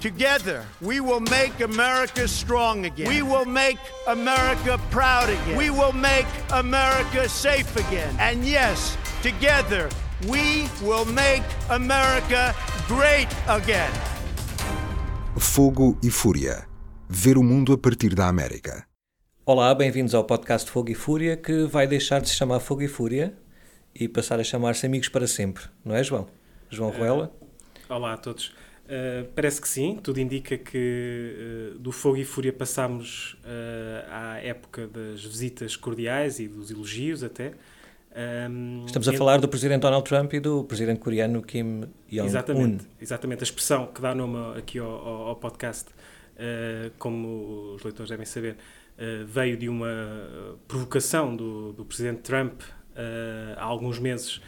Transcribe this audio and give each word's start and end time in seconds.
Together, 0.00 0.64
we 0.80 0.98
will 0.98 1.20
make 1.20 1.60
America 1.60 2.26
strong 2.26 2.86
again. 2.86 3.06
We 3.06 3.20
will 3.20 3.44
make 3.44 3.78
America 4.06 4.80
proud 4.90 5.28
again. 5.28 5.58
We 5.58 5.68
will 5.68 5.92
make 5.92 6.26
America 6.52 7.28
safe 7.28 7.76
again. 7.76 8.16
And 8.18 8.42
yes, 8.42 8.96
together, 9.22 9.90
we 10.26 10.70
will 10.82 11.04
make 11.04 11.42
America 11.68 12.54
great 12.88 13.28
again. 13.46 13.92
Fogo 15.36 15.98
e 16.02 16.10
Fúria. 16.10 16.66
Ver 17.06 17.36
o 17.36 17.42
mundo 17.42 17.74
a 17.74 17.76
partir 17.76 18.14
da 18.14 18.26
América. 18.26 18.86
Olá, 19.44 19.74
bem-vindos 19.74 20.14
ao 20.14 20.24
podcast 20.24 20.70
Fogo 20.70 20.90
e 20.90 20.94
Fúria, 20.94 21.36
que 21.36 21.64
vai 21.64 21.86
deixar 21.86 22.22
de 22.22 22.30
se 22.30 22.36
chamar 22.36 22.60
Fogo 22.60 22.80
e 22.80 22.88
Fúria 22.88 23.34
e 23.94 24.08
passar 24.08 24.40
a 24.40 24.44
chamar-se 24.44 24.86
Amigos 24.86 25.10
para 25.10 25.26
Sempre, 25.26 25.64
não 25.84 25.94
é, 25.94 26.02
João? 26.02 26.26
João 26.70 26.90
Ruela? 26.90 27.30
Olá 27.86 28.14
a 28.14 28.16
todos. 28.16 28.54
Uh, 28.90 29.24
parece 29.36 29.60
que 29.60 29.68
sim, 29.68 30.00
tudo 30.02 30.18
indica 30.18 30.58
que 30.58 31.76
uh, 31.76 31.78
do 31.78 31.92
Fogo 31.92 32.16
e 32.16 32.24
Fúria 32.24 32.52
passámos 32.52 33.36
uh, 33.44 34.08
à 34.10 34.38
época 34.40 34.88
das 34.88 35.24
visitas 35.24 35.76
cordiais 35.76 36.40
e 36.40 36.48
dos 36.48 36.72
elogios 36.72 37.22
até. 37.22 37.52
Um, 38.50 38.82
Estamos 38.84 39.06
a 39.06 39.12
falar 39.12 39.38
do 39.38 39.46
presidente 39.46 39.82
Donald 39.82 40.04
Trump 40.04 40.34
e 40.34 40.40
do 40.40 40.64
presidente 40.64 40.98
coreano 40.98 41.40
Kim 41.40 41.82
Jong-un. 42.10 42.26
Exatamente, 42.26 42.84
exatamente. 43.00 43.40
A 43.42 43.44
expressão 43.44 43.86
que 43.86 44.00
dá 44.00 44.12
nome 44.12 44.58
aqui 44.58 44.80
ao, 44.80 44.90
ao, 44.90 45.28
ao 45.28 45.36
podcast, 45.36 45.88
como 46.98 47.74
os 47.76 47.84
leitores 47.84 48.10
devem 48.10 48.26
saber, 48.26 48.56
veio 49.24 49.56
de 49.56 49.68
uma 49.68 50.58
provocação 50.66 51.36
do, 51.36 51.72
do 51.74 51.84
presidente 51.84 52.22
Trump 52.22 52.60
há 53.56 53.62
alguns 53.62 54.00
meses 54.00 54.40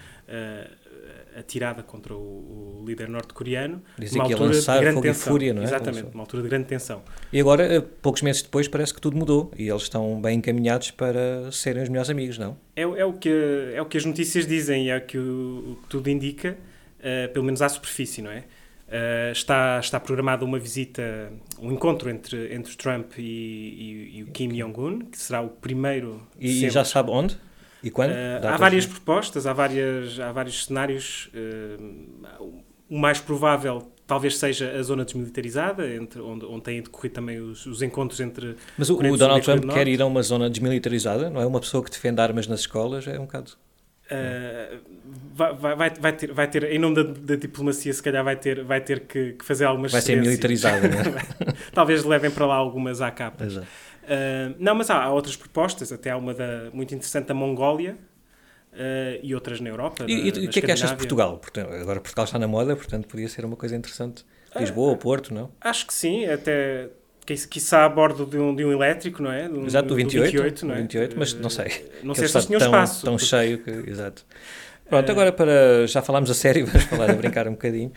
atirada 1.37 1.83
contra 1.83 2.15
o, 2.15 2.81
o 2.81 2.85
líder 2.87 3.09
norte-coreano. 3.09 3.83
Dizem 3.99 4.21
uma 4.21 4.27
que 4.27 4.33
altura 4.35 4.55
lançar 4.55 4.75
de 4.75 4.81
grande 4.81 4.95
fogo 4.95 5.07
tensão. 5.07 5.23
e 5.23 5.33
fúria, 5.33 5.55
não 5.55 5.63
é? 5.63 5.65
Exatamente, 5.65 6.09
uma 6.15 6.23
altura 6.23 6.43
de 6.43 6.49
grande 6.49 6.67
tensão. 6.67 7.03
E 7.33 7.41
agora, 7.41 7.63
eh, 7.75 7.81
poucos 7.81 8.23
meses 8.23 8.43
depois, 8.43 8.69
parece 8.69 8.93
que 8.93 9.01
tudo 9.01 9.17
mudou 9.17 9.51
e 9.57 9.69
eles 9.69 9.83
estão 9.83 10.21
bem 10.21 10.39
encaminhados 10.39 10.91
para 10.91 11.51
serem 11.51 11.83
os 11.83 11.89
melhores 11.89 12.11
amigos, 12.11 12.39
não? 12.39 12.57
É, 12.77 12.83
é, 12.83 13.05
o, 13.05 13.13
que, 13.15 13.31
é 13.75 13.81
o 13.81 13.87
que 13.87 13.97
as 13.97 14.05
notícias 14.05 14.47
dizem, 14.47 14.91
é 14.91 14.97
o 14.97 15.01
que, 15.01 15.19
o, 15.19 15.23
o 15.23 15.79
tudo 15.89 16.09
indica, 16.09 16.57
uh, 16.99 17.33
pelo 17.33 17.45
menos 17.45 17.63
à 17.63 17.69
superfície, 17.69 18.23
não 18.23 18.31
é? 18.31 18.45
Uh, 18.89 19.33
está, 19.33 19.79
está 19.81 19.99
programada 19.99 20.45
uma 20.45 20.59
visita, 20.59 21.33
um 21.59 21.73
encontro 21.73 22.11
entre, 22.11 22.55
entre 22.55 22.77
Trump 22.77 23.13
e, 23.17 23.23
e, 23.23 24.19
e 24.19 24.23
o 24.23 24.27
Kim 24.27 24.49
Jong-un, 24.49 25.07
que 25.07 25.19
será 25.19 25.41
o 25.41 25.49
primeiro. 25.49 26.21
E, 26.39 26.69
já 26.69 26.85
sabe 26.85 27.11
onde? 27.11 27.39
E 27.83 27.91
quando? 27.91 28.13
Uh, 28.13 28.47
há 28.47 28.57
várias 28.57 28.87
propostas, 28.87 29.47
há, 29.47 29.53
várias, 29.53 30.19
há 30.21 30.33
vários 30.33 30.67
cenários. 30.67 31.31
Uh, 31.35 32.63
o 32.89 32.99
mais 32.99 33.19
provável 33.21 33.91
talvez 34.07 34.37
seja 34.37 34.71
a 34.73 34.83
zona 34.83 35.05
desmilitarizada, 35.05 35.89
entre, 35.95 36.21
onde, 36.21 36.45
onde 36.45 36.63
têm 36.63 36.83
decorrido 36.83 37.15
também 37.15 37.41
os, 37.41 37.65
os 37.65 37.81
encontros 37.81 38.21
entre. 38.21 38.57
Mas 38.77 38.91
o, 38.91 38.97
o 38.99 39.17
Donald 39.17 39.43
Trump 39.43 39.65
quer 39.73 39.89
ir 39.89 40.03
a 40.03 40.07
uma 40.07 40.23
zona 40.23 40.51
desmilitarizada, 40.51 41.31
não 41.31 41.41
é? 41.41 41.47
Uma 41.47 41.61
pessoa 41.61 41.83
que 41.83 41.91
defende 41.91 42.21
armas 42.21 42.47
nas 42.47 42.61
escolas 42.61 43.07
é 43.09 43.19
um 43.19 43.25
bocado. 43.25 43.53
Uh, 44.11 44.79
vai, 45.35 45.55
vai, 45.55 45.91
vai, 45.91 46.13
ter, 46.13 46.33
vai 46.33 46.47
ter, 46.47 46.65
em 46.65 46.79
nome 46.79 46.97
da, 46.97 47.03
da, 47.03 47.37
diplomacia, 47.37 47.91
se 47.93 48.03
calhar 48.03 48.23
vai 48.23 48.37
ter, 48.37 48.63
vai 48.63 48.81
ter 48.83 49.01
que, 49.01 49.33
que 49.33 49.45
fazer 49.45 49.65
algumas. 49.65 49.93
Vai 49.93 50.03
ser 50.03 50.21
militarizada, 50.21 50.87
não 50.87 50.99
é? 50.99 51.23
Talvez 51.73 52.05
levem 52.05 52.31
para 52.31 52.45
lá 52.45 52.57
algumas 52.57 53.01
AKs. 53.01 53.41
Exato. 53.41 53.67
Uh, 54.03 54.55
não, 54.59 54.75
mas 54.75 54.91
há, 54.91 55.03
há, 55.03 55.13
outras 55.13 55.37
propostas, 55.37 55.93
até 55.93 56.11
há 56.11 56.17
uma 56.17 56.35
da, 56.35 56.71
muito 56.73 56.95
interessante 56.95 57.27
da 57.27 57.35
Mongólia 57.35 57.97
uh, 58.73 59.21
e 59.23 59.35
outras 59.35 59.61
na 59.61 59.69
Europa. 59.69 60.05
E, 60.09 60.29
o 60.29 60.51
que 60.51 60.59
é 60.59 60.63
que 60.63 60.73
achas 60.73 60.91
de 60.91 60.97
Portugal? 60.97 61.39
Portanto, 61.39 61.73
agora 61.73 62.01
Portugal 62.01 62.25
está 62.25 62.39
na 62.39 62.49
moda, 62.49 62.75
portanto 62.75 63.07
podia 63.07 63.29
ser 63.29 63.45
uma 63.45 63.57
coisa 63.57 63.77
interessante. 63.77 64.25
Lisboa 64.59 64.91
ou 64.91 64.97
Porto, 64.97 65.33
não? 65.33 65.51
Acho 65.61 65.87
que 65.87 65.95
sim, 65.95 66.27
até 66.27 66.91
quiçá 67.25 67.85
a 67.85 67.89
bordo 67.89 68.27
de 68.27 68.37
um, 68.37 68.55
de 68.55 68.65
um 68.65 68.73
elétrico, 68.73 69.23
não 69.23 69.33
é? 69.33 69.49
Um, 69.49 69.65
exato, 69.65 69.89
do 69.89 69.95
28, 69.95 70.19
do 70.19 70.25
28, 70.25 70.67
não 70.67 70.75
é? 70.75 70.79
28 70.79 71.19
mas 71.19 71.35
não 71.35 71.49
sei. 71.49 71.91
Não 72.03 72.15
sei 72.15 72.29
se 72.29 72.37
eles 72.37 72.47
tinham 72.47 72.61
espaço. 72.61 73.05
Tão 73.05 73.15
porque... 73.15 73.27
cheio 73.27 73.59
que... 73.59 73.71
Exato. 73.71 74.27
Pronto, 74.89 75.11
agora 75.11 75.33
para... 75.33 75.87
Já 75.87 76.03
falámos 76.03 76.31
a 76.31 76.35
sério, 76.35 76.67
vamos 76.69 76.85
falar 76.85 77.11
a 77.11 77.15
brincar 77.15 77.49
um 77.49 77.53
bocadinho. 77.53 77.93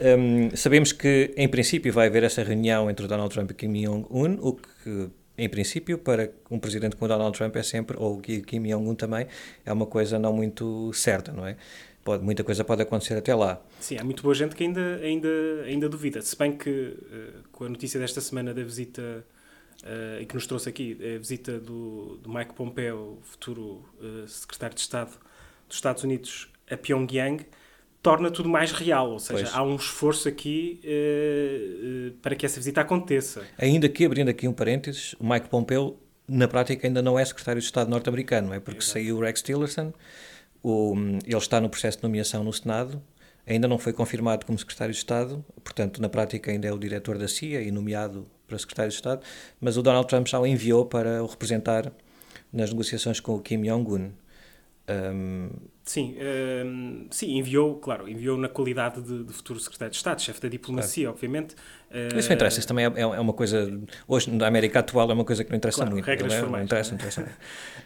Um, 0.00 0.54
sabemos 0.54 0.92
que, 0.92 1.32
em 1.36 1.48
princípio, 1.48 1.92
vai 1.92 2.06
haver 2.06 2.22
essa 2.22 2.42
reunião 2.42 2.90
entre 2.90 3.06
o 3.06 3.08
Donald 3.08 3.32
Trump 3.32 3.50
e 3.50 3.54
Kim 3.54 3.72
Jong-un, 3.72 4.38
o 4.40 4.52
que 4.52 5.10
em 5.38 5.48
princípio, 5.48 5.98
para 5.98 6.30
um 6.50 6.58
presidente 6.58 6.96
como 6.96 7.08
Donald 7.08 7.36
Trump 7.36 7.54
é 7.56 7.62
sempre, 7.62 7.96
ou 7.98 8.20
Kim 8.20 8.62
Jong-un 8.62 8.94
também, 8.94 9.26
é 9.64 9.72
uma 9.72 9.86
coisa 9.86 10.18
não 10.18 10.32
muito 10.32 10.92
certa, 10.92 11.32
não 11.32 11.46
é? 11.46 11.56
Pode, 12.02 12.22
muita 12.22 12.44
coisa 12.44 12.62
pode 12.64 12.82
acontecer 12.82 13.14
até 13.14 13.34
lá. 13.34 13.60
Sim, 13.80 13.98
há 13.98 14.04
muito 14.04 14.22
boa 14.22 14.34
gente 14.34 14.54
que 14.54 14.62
ainda, 14.62 14.96
ainda, 15.02 15.28
ainda 15.64 15.88
duvida. 15.88 16.22
Se 16.22 16.36
bem 16.38 16.56
que, 16.56 16.70
uh, 16.70 17.48
com 17.50 17.64
a 17.64 17.68
notícia 17.68 17.98
desta 17.98 18.20
semana 18.20 18.54
da 18.54 18.62
visita, 18.62 19.24
uh, 19.82 20.22
e 20.22 20.24
que 20.24 20.34
nos 20.34 20.46
trouxe 20.46 20.68
aqui, 20.68 20.96
a 21.14 21.18
visita 21.18 21.58
do, 21.58 22.16
do 22.22 22.32
Mike 22.32 22.54
Pompeo, 22.54 23.18
futuro 23.22 23.84
uh, 24.00 24.26
secretário 24.28 24.74
de 24.74 24.80
Estado 24.80 25.18
dos 25.68 25.76
Estados 25.76 26.04
Unidos, 26.04 26.48
a 26.70 26.76
Pyongyang, 26.76 27.44
torna 28.06 28.30
tudo 28.30 28.48
mais 28.48 28.70
real, 28.70 29.10
ou 29.10 29.18
seja, 29.18 29.42
pois. 29.42 29.54
há 29.56 29.64
um 29.64 29.74
esforço 29.74 30.28
aqui 30.28 30.80
uh, 30.84 32.06
uh, 32.06 32.10
para 32.22 32.36
que 32.36 32.46
essa 32.46 32.60
visita 32.60 32.80
aconteça. 32.80 33.42
Ainda 33.58 33.88
que, 33.88 34.04
abrindo 34.04 34.28
aqui 34.28 34.46
um 34.46 34.52
parênteses, 34.52 35.16
o 35.18 35.28
Mike 35.28 35.48
Pompeo, 35.48 35.96
na 36.28 36.46
prática, 36.46 36.86
ainda 36.86 37.02
não 37.02 37.18
é 37.18 37.24
secretário 37.24 37.60
de 37.60 37.66
Estado 37.66 37.90
norte-americano, 37.90 38.54
é 38.54 38.60
porque 38.60 38.78
Exato. 38.78 38.92
saiu 38.92 39.16
o 39.16 39.20
Rex 39.22 39.42
Tillerson, 39.42 39.92
o, 40.62 40.94
ele 41.26 41.36
está 41.36 41.60
no 41.60 41.68
processo 41.68 41.96
de 41.96 42.04
nomeação 42.04 42.44
no 42.44 42.52
Senado, 42.52 43.02
ainda 43.44 43.66
não 43.66 43.76
foi 43.76 43.92
confirmado 43.92 44.46
como 44.46 44.56
secretário 44.56 44.92
de 44.92 44.98
Estado, 44.98 45.44
portanto, 45.64 46.00
na 46.00 46.08
prática, 46.08 46.52
ainda 46.52 46.68
é 46.68 46.72
o 46.72 46.78
diretor 46.78 47.18
da 47.18 47.26
CIA 47.26 47.60
e 47.62 47.72
nomeado 47.72 48.24
para 48.46 48.56
secretário 48.56 48.90
de 48.90 48.94
Estado, 48.94 49.22
mas 49.60 49.76
o 49.76 49.82
Donald 49.82 50.06
Trump 50.06 50.28
já 50.28 50.38
o 50.38 50.46
enviou 50.46 50.86
para 50.86 51.24
o 51.24 51.26
representar 51.26 51.90
nas 52.52 52.70
negociações 52.70 53.18
com 53.18 53.34
o 53.34 53.40
Kim 53.40 53.62
Jong-un. 53.62 54.12
Um, 54.88 55.50
sim, 55.82 56.16
um, 56.64 57.08
sim, 57.10 57.38
enviou, 57.38 57.76
claro, 57.76 58.08
enviou 58.08 58.38
na 58.38 58.48
qualidade 58.48 59.02
de, 59.02 59.24
de 59.24 59.32
futuro 59.32 59.58
secretário 59.58 59.90
de 59.90 59.96
Estado, 59.96 60.22
chefe 60.22 60.40
da 60.40 60.48
diplomacia, 60.48 61.04
claro. 61.04 61.16
obviamente. 61.16 61.54
Uh, 61.90 62.16
isso 62.16 62.28
não 62.28 62.34
interessa, 62.36 62.58
isso 62.60 62.68
também 62.68 62.84
é, 62.84 62.88
é, 62.88 63.00
é, 63.00 63.20
uma 63.20 63.32
coisa, 63.32 63.80
hoje 64.06 64.30
na 64.30 64.46
América 64.46 64.78
atual 64.78 65.10
é 65.10 65.14
uma 65.14 65.24
coisa 65.24 65.42
que 65.42 65.50
não 65.50 65.56
interessa 65.56 65.78
claro, 65.78 65.92
muito. 65.92 66.04
regras 66.04 66.32
não, 66.32 66.38
é? 66.38 66.40
formais. 66.40 66.60
Não 66.60 66.64
interessa, 66.66 66.90
não 66.90 66.96
interessa. 66.98 67.36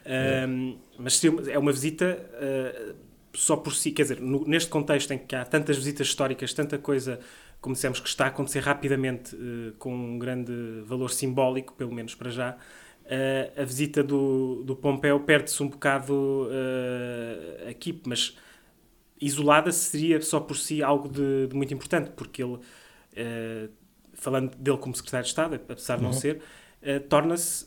um, 0.48 0.78
mas 0.98 1.24
é 1.24 1.58
uma 1.58 1.72
visita 1.72 2.18
uh, 2.34 2.94
só 3.32 3.56
por 3.56 3.74
si, 3.74 3.92
quer 3.92 4.02
dizer, 4.02 4.20
no, 4.20 4.46
neste 4.46 4.68
contexto 4.68 5.12
em 5.12 5.18
que 5.18 5.34
há 5.34 5.44
tantas 5.44 5.76
visitas 5.76 6.06
históricas, 6.06 6.52
tanta 6.52 6.76
coisa, 6.76 7.18
como 7.62 7.74
dissemos, 7.74 7.98
que 7.98 8.08
está 8.08 8.26
a 8.26 8.28
acontecer 8.28 8.60
rapidamente, 8.60 9.34
uh, 9.34 9.72
com 9.78 9.94
um 9.94 10.18
grande 10.18 10.52
valor 10.84 11.10
simbólico, 11.10 11.72
pelo 11.74 11.94
menos 11.94 12.14
para 12.14 12.30
já, 12.30 12.58
uh, 13.04 13.60
a 13.60 13.64
visita 13.64 14.02
do, 14.02 14.62
do 14.64 14.76
Pompeu 14.76 15.20
perde-se 15.20 15.62
um 15.62 15.68
bocado 15.68 16.48
uh, 16.48 17.68
aqui, 17.68 18.00
mas 18.06 18.36
isolada 19.20 19.70
seria 19.72 20.20
só 20.22 20.40
por 20.40 20.56
si 20.56 20.82
algo 20.82 21.08
de, 21.08 21.48
de 21.48 21.54
muito 21.54 21.72
importante, 21.74 22.10
porque 22.10 22.42
ele, 22.42 22.54
uh, 22.54 23.70
falando 24.14 24.54
dele 24.56 24.78
como 24.78 24.94
secretário 24.94 25.24
de 25.24 25.30
Estado, 25.30 25.54
apesar 25.54 25.96
de 25.96 26.02
não 26.02 26.10
uhum. 26.10 26.16
ser, 26.16 26.40
torna-se 27.10 27.66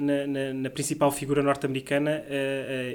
na, 0.00 0.26
na, 0.26 0.54
na, 0.54 0.70
principal 0.70 1.10
figura 1.10 1.42
norte-americana 1.42 2.24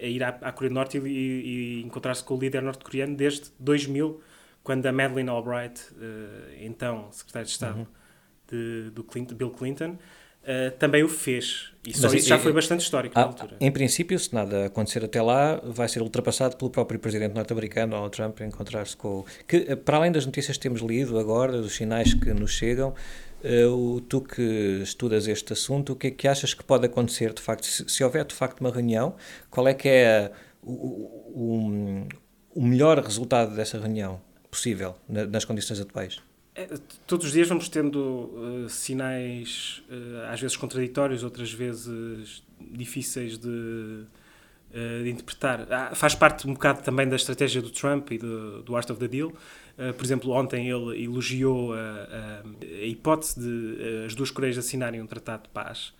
a 0.01 0.07
ir 0.07 0.23
à, 0.23 0.29
à, 0.29 0.51
Coreia 0.51 0.71
do 0.71 0.73
Norte 0.73 0.97
e, 0.97 1.01
e, 1.07 1.11
e 1.11 1.83
encontrar-se 1.83 2.23
com 2.23 2.33
o 2.33 2.39
líder 2.39 2.63
norte-coreano 2.63 3.15
desde 3.15 3.51
2000, 3.59 4.19
quando 4.63 4.83
a 4.87 4.91
Madeleine 4.91 5.29
Albright, 5.29 5.79
então 6.59 7.11
secretária 7.11 7.45
de 7.45 7.51
Estado 7.51 7.77
uhum. 7.77 7.85
de, 8.47 8.89
do 8.89 9.03
Clinton, 9.03 9.35
Bill 9.35 9.51
Clinton, 9.51 9.99
Uh, 10.43 10.71
também 10.77 11.03
o 11.03 11.09
fez. 11.09 11.69
E 11.85 11.93
só 11.93 12.07
Mas, 12.07 12.13
isso 12.13 12.27
já 12.27 12.39
foi 12.39 12.51
bastante 12.51 12.81
histórico 12.81 13.17
na 13.17 13.25
altura. 13.25 13.55
Em 13.59 13.71
princípio, 13.71 14.17
se 14.17 14.33
nada 14.33 14.65
acontecer 14.65 15.03
até 15.03 15.21
lá, 15.21 15.61
vai 15.63 15.87
ser 15.87 16.01
ultrapassado 16.01 16.55
pelo 16.57 16.69
próprio 16.69 16.99
presidente 16.99 17.33
norte-americano, 17.33 17.91
Donald 17.91 18.15
Trump, 18.15 18.41
encontrar-se 18.41 18.95
com. 18.95 19.25
Que, 19.47 19.65
eh, 19.69 19.75
para 19.75 19.97
além 19.97 20.11
das 20.11 20.25
notícias 20.25 20.57
que 20.57 20.63
temos 20.63 20.81
lido 20.81 21.17
agora, 21.19 21.61
dos 21.61 21.75
sinais 21.75 22.13
que 22.13 22.33
nos 22.33 22.51
chegam, 22.51 22.93
uh, 23.43 24.01
tu 24.01 24.21
que 24.21 24.81
estudas 24.83 25.27
este 25.27 25.53
assunto, 25.53 25.93
o 25.93 25.95
que 25.95 26.07
é 26.07 26.11
que 26.11 26.27
achas 26.27 26.53
que 26.53 26.63
pode 26.63 26.85
acontecer, 26.85 27.33
de 27.33 27.41
facto? 27.41 27.65
Se, 27.65 27.87
se 27.87 28.03
houver, 28.03 28.25
de 28.25 28.35
facto, 28.35 28.59
uma 28.61 28.71
reunião, 28.71 29.15
qual 29.49 29.67
é 29.67 29.73
que 29.73 29.87
é 29.87 30.31
o, 30.61 30.73
o, 30.73 32.07
o 32.55 32.61
melhor 32.61 32.99
resultado 32.99 33.55
dessa 33.55 33.79
reunião 33.79 34.21
possível 34.49 34.95
na, 35.07 35.25
nas 35.25 35.45
condições 35.45 35.79
atuais? 35.79 36.21
É, 36.59 36.67
todos 37.07 37.27
os 37.27 37.31
dias 37.31 37.47
vamos 37.47 37.69
tendo 37.69 37.97
uh, 37.97 38.69
sinais, 38.69 39.81
uh, 39.89 40.29
às 40.29 40.41
vezes 40.41 40.57
contraditórios, 40.57 41.23
outras 41.23 41.53
vezes 41.53 42.43
difíceis 42.59 43.37
de, 43.37 43.47
uh, 43.47 45.03
de 45.03 45.09
interpretar. 45.09 45.65
Ah, 45.71 45.95
faz 45.95 46.15
parte 46.15 46.45
um 46.45 46.53
bocado 46.53 46.81
também 46.81 47.07
da 47.07 47.15
estratégia 47.15 47.61
do 47.61 47.69
Trump 47.69 48.11
e 48.11 48.17
do, 48.17 48.61
do 48.63 48.75
Art 48.75 48.89
of 48.89 48.99
the 48.99 49.07
Deal. 49.07 49.31
por 49.97 50.03
exemplo, 50.03 50.31
ontem 50.31 50.69
ele 50.69 51.01
elogiou 51.01 51.73
a, 51.73 51.77
a, 51.77 52.41
a 52.81 52.85
hipótese 52.85 53.39
de 53.39 54.05
as 54.05 54.13
duas 54.13 54.29
Coreias 54.29 54.57
assinarem 54.57 55.01
um 55.01 55.07
tratado 55.07 55.43
de 55.43 55.49
paz. 55.49 55.93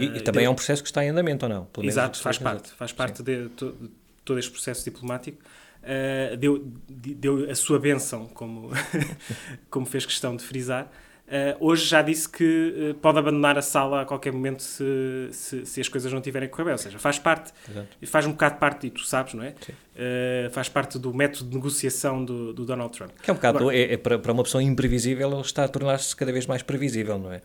E, 0.00 0.04
e, 0.04 0.20
também 0.22 0.42
de... 0.42 0.46
é 0.46 0.50
um 0.50 0.54
processo 0.54 0.82
que 0.82 0.88
está 0.88 1.04
em 1.04 1.10
andamento, 1.10 1.44
ou 1.44 1.50
não? 1.50 1.68
Exato, 1.82 2.18
faz 2.22 2.38
parte. 2.38 2.70
Faz 2.70 2.92
parte 2.92 3.22
de, 3.22 3.48
de, 3.48 3.72
de 3.72 3.90
todo 4.24 4.38
este 4.38 4.50
processo 4.50 4.82
diplomático. 4.82 5.42
Uh, 5.82 6.36
deu, 6.36 6.58
deu 6.88 7.50
a 7.50 7.54
sua 7.54 7.78
benção, 7.78 8.26
como, 8.26 8.70
como 9.70 9.86
fez 9.86 10.04
questão 10.04 10.36
de 10.36 10.44
frisar. 10.44 10.90
Uh, 11.28 11.56
hoje 11.60 11.84
já 11.84 12.00
disse 12.00 12.26
que 12.26 12.92
uh, 12.92 12.94
pode 12.94 13.18
abandonar 13.18 13.58
a 13.58 13.60
sala 13.60 14.00
a 14.00 14.04
qualquer 14.06 14.32
momento 14.32 14.62
se, 14.62 15.28
se, 15.30 15.66
se 15.66 15.80
as 15.80 15.86
coisas 15.86 16.10
não 16.10 16.22
tiverem 16.22 16.48
correr 16.48 16.64
bem. 16.64 16.72
Ou 16.72 16.78
seja, 16.78 16.98
faz 16.98 17.18
parte, 17.18 17.52
Exato. 17.68 17.88
faz 18.06 18.24
um 18.24 18.30
bocado 18.30 18.56
parte, 18.56 18.86
e 18.86 18.90
tu 18.90 19.04
sabes, 19.04 19.34
não 19.34 19.44
é? 19.44 19.50
Uh, 19.50 20.50
faz 20.50 20.70
parte 20.70 20.98
do 20.98 21.12
método 21.12 21.50
de 21.50 21.56
negociação 21.56 22.24
do, 22.24 22.54
do 22.54 22.64
Donald 22.64 22.96
Trump. 22.96 23.10
Que 23.22 23.30
é 23.30 23.32
um 23.32 23.36
bocado, 23.36 23.58
Agora, 23.58 23.76
é, 23.76 23.92
é 23.92 23.96
para, 23.98 24.18
para, 24.18 24.32
uma 24.32 24.42
pessoa 24.42 24.62
imprevisível, 24.62 25.30
ele 25.30 25.40
está 25.42 25.64
a 25.64 25.68
tornar-se 25.68 26.16
cada 26.16 26.32
vez 26.32 26.46
mais 26.46 26.62
previsível, 26.62 27.18
não 27.18 27.30
é? 27.30 27.42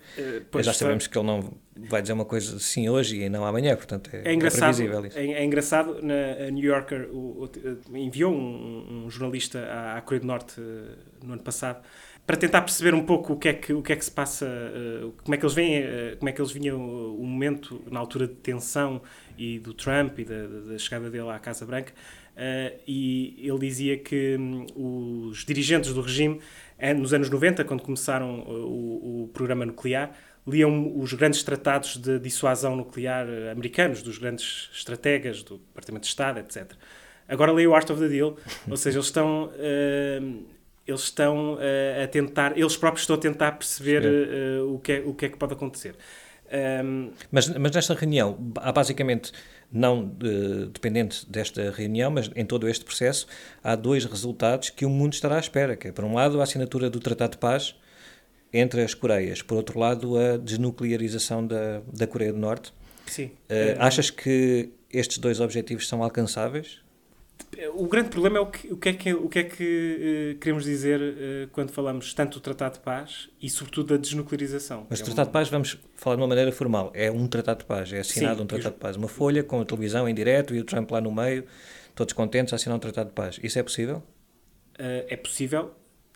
já 0.61 0.71
sabemos 0.71 1.07
que 1.07 1.17
ele 1.17 1.27
não 1.27 1.51
vai 1.89 2.01
dizer 2.01 2.13
uma 2.13 2.25
coisa 2.25 2.59
sim 2.59 2.87
hoje 2.87 3.21
e 3.21 3.29
não 3.29 3.43
amanhã, 3.45 3.75
portanto 3.75 4.09
é, 4.13 4.29
é, 4.29 4.33
engraçado, 4.33 4.69
é 4.69 4.73
previsível 4.73 5.05
isso. 5.05 5.17
É, 5.17 5.25
é 5.25 5.43
engraçado, 5.43 5.99
na 6.01 6.49
New 6.51 6.63
Yorker 6.63 7.09
o, 7.11 7.49
o, 7.91 7.97
enviou 7.97 8.31
um, 8.31 9.05
um, 9.05 9.09
jornalista 9.09 9.59
à, 9.59 9.97
à 9.97 10.01
Coreia 10.01 10.21
do 10.21 10.27
Norte 10.27 10.61
no 11.21 11.33
ano 11.33 11.41
passado 11.41 11.81
para 12.25 12.37
tentar 12.37 12.61
perceber 12.61 12.93
um 12.93 13.05
pouco 13.05 13.33
o 13.33 13.37
que 13.37 13.49
é 13.49 13.53
que, 13.53 13.73
o 13.73 13.81
que, 13.81 13.91
é 13.91 13.95
que 13.95 14.05
se 14.05 14.11
passa, 14.11 14.45
uh, 14.45 15.11
como 15.23 15.35
é 15.35 15.37
que 15.37 15.43
eles 15.43 15.53
veem, 15.53 15.83
uh, 15.83 16.17
como 16.17 16.29
é 16.29 16.31
que 16.31 16.41
eles 16.41 16.51
vinham 16.51 16.79
o, 16.79 17.25
momento 17.25 17.81
na 17.91 17.99
altura 17.99 18.27
de 18.27 18.35
tensão 18.35 19.01
e 19.37 19.59
do 19.59 19.73
Trump 19.73 20.19
e 20.19 20.25
da, 20.25 20.47
da 20.71 20.77
chegada 20.77 21.09
dele 21.09 21.29
à 21.29 21.39
Casa 21.39 21.65
Branca. 21.65 21.91
Uh, 22.35 22.79
e 22.87 23.35
ele 23.37 23.59
dizia 23.59 23.97
que 23.97 24.37
um, 24.37 24.65
os 25.29 25.43
dirigentes 25.45 25.93
do 25.93 26.01
regime, 26.01 26.39
nos 26.97 27.13
anos 27.13 27.29
90, 27.29 27.63
quando 27.65 27.81
começaram 27.81 28.39
o, 28.39 29.23
o 29.23 29.27
programa 29.33 29.65
nuclear, 29.65 30.11
liam 30.45 30.97
os 30.97 31.13
grandes 31.13 31.43
tratados 31.43 31.97
de 31.97 32.19
dissuasão 32.19 32.75
nuclear 32.75 33.27
americanos, 33.51 34.01
dos 34.01 34.17
grandes 34.17 34.69
estrategas 34.73 35.43
do 35.43 35.57
Departamento 35.57 36.03
de 36.03 36.09
Estado, 36.09 36.39
etc. 36.39 36.73
Agora 37.27 37.51
leio 37.51 37.71
o 37.71 37.75
Art 37.75 37.89
of 37.89 38.01
the 38.01 38.07
Deal, 38.09 38.35
ou 38.69 38.75
seja, 38.75 38.97
eles 38.97 39.05
estão 39.05 39.45
uh, 39.45 40.43
eles 40.85 41.01
estão 41.01 41.55
uh, 41.55 42.03
a 42.03 42.07
tentar, 42.07 42.57
eles 42.57 42.75
próprios 42.75 43.03
estão 43.03 43.15
a 43.15 43.19
tentar 43.19 43.53
perceber 43.53 44.03
uh, 44.03 44.73
o, 44.73 44.79
que 44.79 44.91
é, 44.91 44.99
o 44.99 45.13
que 45.13 45.25
é 45.25 45.29
que 45.29 45.37
pode 45.37 45.53
acontecer. 45.53 45.95
Um... 46.83 47.11
Mas, 47.31 47.49
mas 47.49 47.71
nesta 47.71 47.93
reunião, 47.93 48.37
há 48.57 48.71
basicamente, 48.71 49.31
não 49.71 50.05
de, 50.07 50.67
dependente 50.67 51.29
desta 51.29 51.71
reunião, 51.71 52.11
mas 52.11 52.29
em 52.35 52.45
todo 52.45 52.67
este 52.67 52.85
processo, 52.85 53.25
há 53.63 53.75
dois 53.75 54.05
resultados 54.05 54.69
que 54.69 54.85
o 54.85 54.89
mundo 54.89 55.13
estará 55.13 55.37
à 55.37 55.39
espera, 55.39 55.75
que 55.75 55.87
é, 55.87 55.91
por 55.91 56.03
um 56.03 56.13
lado, 56.13 56.39
a 56.39 56.43
assinatura 56.43 56.89
do 56.89 56.99
Tratado 56.99 57.31
de 57.31 57.37
Paz 57.37 57.75
entre 58.53 58.83
as 58.83 58.93
Coreias, 58.93 59.41
por 59.41 59.55
outro 59.55 59.79
lado, 59.79 60.15
a 60.15 60.37
desnuclearização 60.37 61.47
da, 61.47 61.81
da 61.91 62.05
Coreia 62.05 62.31
do 62.31 62.37
Norte. 62.37 62.71
Sim. 63.07 63.31
Uh, 63.49 63.79
achas 63.79 64.11
que 64.11 64.69
estes 64.91 65.17
dois 65.17 65.39
objetivos 65.39 65.87
são 65.87 66.03
alcançáveis? 66.03 66.82
O 67.75 67.87
grande 67.87 68.09
problema 68.09 68.37
é 68.37 68.41
o 68.41 68.47
que, 68.47 68.73
o 68.73 68.77
que 68.77 68.89
é 68.89 68.93
que, 68.93 69.13
o 69.13 69.29
que, 69.29 69.39
é 69.39 69.43
que 69.43 70.33
uh, 70.33 70.39
queremos 70.39 70.63
dizer 70.63 70.99
uh, 70.99 71.47
quando 71.51 71.71
falamos 71.71 72.13
tanto 72.13 72.39
do 72.39 72.41
Tratado 72.41 72.75
de 72.75 72.79
Paz 72.79 73.29
e, 73.41 73.49
sobretudo, 73.49 73.93
da 73.93 73.97
desnuclearização. 73.97 74.87
Mas 74.89 74.99
o 74.99 75.03
é 75.03 75.05
Tratado 75.05 75.27
um... 75.27 75.29
de 75.29 75.33
Paz, 75.33 75.49
vamos 75.49 75.79
falar 75.95 76.15
de 76.15 76.21
uma 76.21 76.27
maneira 76.27 76.51
formal, 76.51 76.91
é 76.93 77.11
um 77.11 77.27
Tratado 77.27 77.59
de 77.59 77.65
Paz, 77.65 77.93
é 77.93 77.99
assinado 77.99 78.37
Sim, 78.37 78.43
um 78.43 78.47
Tratado 78.47 78.73
de 78.73 78.79
Paz, 78.79 78.95
uma 78.95 79.07
folha 79.07 79.43
com 79.43 79.61
a 79.61 79.65
televisão 79.65 80.07
em 80.09 80.13
direto 80.13 80.55
e 80.55 80.59
o 80.59 80.63
Trump 80.63 80.89
lá 80.91 80.99
no 80.99 81.11
meio, 81.11 81.45
todos 81.95 82.13
contentes 82.13 82.53
a 82.53 82.55
assinar 82.55 82.75
um 82.75 82.79
Tratado 82.79 83.09
de 83.09 83.15
Paz. 83.15 83.39
Isso 83.43 83.59
é 83.59 83.63
possível? 83.63 83.97
Uh, 84.79 85.05
é 85.07 85.15
possível, 85.15 85.71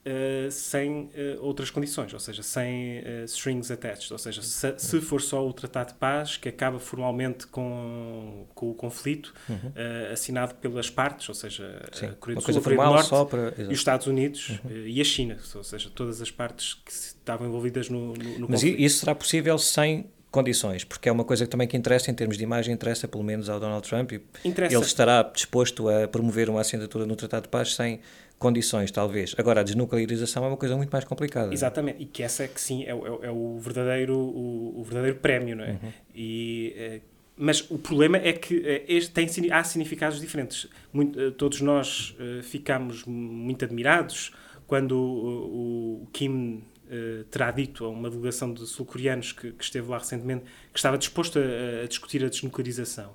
Uh, 0.07 0.49
sem 0.49 1.01
uh, 1.01 1.09
outras 1.41 1.69
condições, 1.69 2.13
ou 2.13 2.19
seja, 2.19 2.41
sem 2.41 2.99
uh, 2.99 3.25
strings 3.25 3.69
attached. 3.69 4.09
Ou 4.13 4.17
seja, 4.17 4.41
se, 4.41 4.73
se, 4.77 5.01
for 5.01 5.21
só 5.21 5.45
o 5.45 5.51
Tratado 5.51 5.91
de 5.91 5.99
Paz, 5.99 6.37
que 6.37 6.47
acaba 6.47 6.79
formalmente 6.79 7.45
com, 7.47 8.45
com 8.55 8.71
o 8.71 8.73
conflito, 8.73 9.33
uhum. 9.49 9.73
assinado 10.13 10.55
pelas 10.55 10.89
partes, 10.89 11.27
ou 11.27 11.35
seja, 11.35 11.81
Sim, 11.91 12.05
a 12.05 12.13
Coreia 12.13 12.39
do 12.39 12.41
Sul, 12.41 12.57
a 12.57 12.61
Coreia 12.61 12.81
do 12.81 12.89
Norte 12.89 13.29
para... 13.29 13.53
e 13.57 13.67
os 13.67 13.79
Estados 13.79 14.07
Unidos 14.07 14.59
uhum. 14.63 14.85
e 14.85 15.01
a 15.01 15.03
China, 15.03 15.37
ou 15.53 15.63
seja, 15.63 15.89
todas 15.93 16.21
as 16.21 16.31
partes 16.31 16.75
que 16.75 16.91
estavam 16.91 17.45
envolvidas 17.45 17.89
no, 17.89 18.13
no, 18.13 18.39
no 18.39 18.47
Mas 18.49 18.61
conflito. 18.61 18.79
isso 18.79 18.99
será 18.99 19.13
possível 19.13 19.57
sem 19.57 20.05
condições, 20.31 20.83
porque 20.83 21.09
é 21.09 21.11
uma 21.11 21.23
coisa 21.23 21.45
que 21.45 21.49
também 21.49 21.67
que 21.67 21.75
interessa 21.75 22.11
em 22.11 22.13
termos 22.13 22.37
de 22.37 22.43
imagem, 22.43 22.73
interessa 22.73 23.07
pelo 23.07 23.23
menos 23.23 23.49
ao 23.49 23.59
Donald 23.59 23.87
Trump 23.87 24.11
e 24.11 24.21
interessa. 24.45 24.75
ele 24.75 24.85
estará 24.85 25.23
disposto 25.23 25.89
a 25.89 26.07
promover 26.07 26.49
uma 26.49 26.61
assinatura 26.61 27.05
no 27.05 27.15
Tratado 27.15 27.43
de 27.43 27.49
Paz 27.49 27.75
sem 27.75 27.99
condições, 28.37 28.91
talvez. 28.91 29.33
Agora, 29.37 29.61
a 29.61 29.63
desnuclearização 29.63 30.43
é 30.45 30.47
uma 30.47 30.57
coisa 30.57 30.75
muito 30.75 30.89
mais 30.89 31.05
complicada. 31.05 31.53
Exatamente, 31.53 32.03
e 32.03 32.05
que 32.05 32.23
essa 32.23 32.43
é 32.43 32.47
que 32.47 32.59
sim 32.61 32.83
é, 32.83 32.91
é, 32.91 32.91
é 32.91 33.31
o, 33.31 33.57
verdadeiro, 33.59 34.15
o, 34.15 34.79
o, 34.79 34.83
verdadeiro 34.83 35.17
prémio, 35.17 35.55
não 35.55 35.63
é? 35.63 35.71
Uhum. 35.71 35.93
E, 36.13 36.73
é, 36.77 37.01
mas 37.35 37.69
o 37.69 37.77
problema 37.77 38.17
é 38.17 38.33
que 38.33 38.65
é, 38.65 38.85
este 38.87 39.11
tem, 39.11 39.27
há 39.51 39.63
significados 39.63 40.19
diferentes. 40.19 40.67
Muito, 40.91 41.19
eh, 41.19 41.31
todos 41.31 41.61
nós 41.61 42.15
ficamos 42.41 43.03
muito 43.05 43.63
admirados 43.63 44.31
quando 44.65 44.93
o, 44.93 46.03
o 46.03 46.07
Kim 46.11 46.63
uh, 46.87 47.23
terá 47.25 47.51
dito 47.51 47.85
a 47.85 47.89
uma 47.89 48.09
delegação 48.09 48.53
de 48.53 48.65
sul-coreanos 48.67 49.31
que, 49.31 49.51
que, 49.51 49.63
esteve 49.63 49.87
lá 49.89 49.97
recentemente 49.97 50.45
que 50.71 50.77
estava 50.77 50.97
disposto 50.97 51.39
a, 51.39 51.83
a 51.83 51.87
discutir 51.87 52.23
a 52.23 52.29
desnuclearização. 52.29 53.13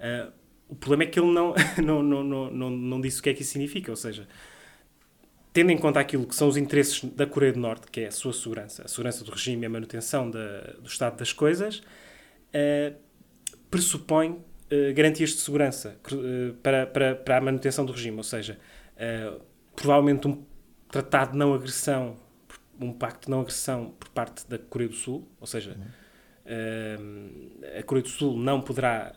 Uh, 0.00 0.32
o 0.68 0.74
problema 0.74 1.04
é 1.04 1.06
que 1.06 1.20
ele 1.20 1.32
não, 1.32 1.54
não, 1.82 2.02
não, 2.02 2.24
não, 2.24 2.50
não, 2.50 2.70
não 2.70 3.00
disse 3.00 3.20
o 3.20 3.22
que 3.22 3.30
é 3.30 3.34
que 3.34 3.42
isso 3.42 3.52
significa, 3.52 3.90
ou 3.90 3.96
seja, 3.96 4.26
tendo 5.56 5.70
em 5.70 5.78
conta 5.78 5.98
aquilo 5.98 6.26
que 6.26 6.36
são 6.36 6.48
os 6.48 6.58
interesses 6.58 7.02
da 7.14 7.26
Coreia 7.26 7.50
do 7.50 7.58
Norte, 7.58 7.90
que 7.90 8.02
é 8.02 8.08
a 8.08 8.10
sua 8.10 8.34
segurança, 8.34 8.82
a 8.84 8.88
segurança 8.88 9.24
do 9.24 9.30
regime 9.30 9.62
e 9.62 9.64
a 9.64 9.70
manutenção 9.70 10.30
da, 10.30 10.74
do 10.78 10.86
estado 10.86 11.16
das 11.16 11.32
coisas, 11.32 11.78
uh, 11.78 12.94
pressupõe 13.70 14.32
uh, 14.32 14.94
garantias 14.94 15.30
de 15.30 15.36
segurança 15.36 15.98
uh, 16.12 16.52
para, 16.56 16.86
para, 16.86 17.14
para 17.14 17.38
a 17.38 17.40
manutenção 17.40 17.86
do 17.86 17.92
regime. 17.94 18.18
Ou 18.18 18.22
seja, 18.22 18.58
provavelmente 19.74 20.28
um 20.28 20.44
tratado 20.90 21.32
de 21.32 21.38
não 21.38 21.54
agressão, 21.54 22.18
um 22.78 22.92
pacto 22.92 23.24
de 23.24 23.30
não 23.30 23.40
agressão 23.40 23.94
por 23.98 24.10
parte 24.10 24.46
da 24.46 24.58
Coreia 24.58 24.90
do 24.90 24.94
Sul, 24.94 25.26
ou 25.40 25.46
seja. 25.46 25.74
Uhum. 25.74 27.78
a 27.78 27.82
Coreia 27.82 28.02
do 28.02 28.10
Sul 28.10 28.36
não 28.36 28.60
poderá 28.60 29.14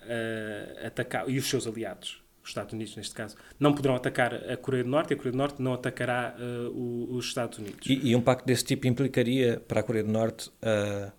atacar, 0.85 1.29
e 1.29 1.37
os 1.37 1.49
seus 1.49 1.67
aliados, 1.67 2.23
os 2.49 2.51
Estados 2.51 2.73
Unidos 2.73 2.95
neste 2.95 3.13
caso, 3.13 3.35
não 3.59 3.73
poderão 3.73 3.95
atacar 3.95 4.33
a 4.33 4.57
Coreia 4.57 4.83
do 4.83 4.89
Norte 4.89 5.11
e 5.11 5.13
a 5.13 5.17
Coreia 5.17 5.31
do 5.31 5.37
Norte 5.37 5.61
não 5.61 5.73
atacará 5.73 6.35
uh, 6.37 7.15
os 7.15 7.25
Estados 7.25 7.59
Unidos. 7.59 7.87
E, 7.87 8.09
e, 8.09 8.15
um 8.15 8.21
pacto 8.21 8.45
desse 8.45 8.63
tipo 8.63 8.87
implicaria 8.87 9.61
para 9.67 9.79
a 9.79 9.83
Coreia 9.83 10.03
do 10.03 10.11
Norte 10.11 10.49
uh, 10.49 11.11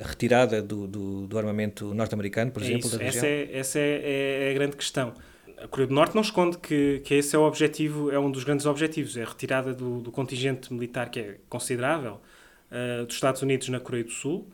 a 0.00 0.08
retirada 0.08 0.62
do, 0.62 0.86
do, 0.86 1.26
do 1.26 1.38
armamento 1.38 1.94
norte-americano, 1.94 2.50
por 2.50 2.62
é 2.62 2.66
exemplo, 2.66 2.86
isso. 2.86 2.98
da 2.98 3.04
região? 3.04 3.24
Essa, 3.24 3.26
é, 3.26 3.58
essa 3.58 3.78
é, 3.78 4.48
é, 4.48 4.50
a 4.50 4.54
grande 4.54 4.76
questão. 4.76 5.14
A 5.58 5.68
Coreia 5.68 5.88
do 5.88 5.94
Norte 5.94 6.14
não 6.14 6.22
esconde 6.22 6.58
que, 6.58 7.00
que 7.04 7.14
esse 7.14 7.34
é 7.34 7.38
o 7.38 7.42
objetivo, 7.42 8.10
é 8.10 8.18
um 8.18 8.30
dos 8.30 8.44
grandes 8.44 8.66
objetivos, 8.66 9.16
é 9.16 9.22
a 9.22 9.26
retirada 9.26 9.72
do, 9.72 10.00
do 10.00 10.12
contingente 10.12 10.72
militar 10.72 11.10
que 11.10 11.20
é 11.20 11.36
considerável 11.48 12.20
uh, 12.70 13.06
dos 13.06 13.14
Estados 13.14 13.42
Unidos 13.42 13.68
na 13.68 13.80
Coreia 13.80 14.04
do 14.04 14.10
Sul 14.10 14.50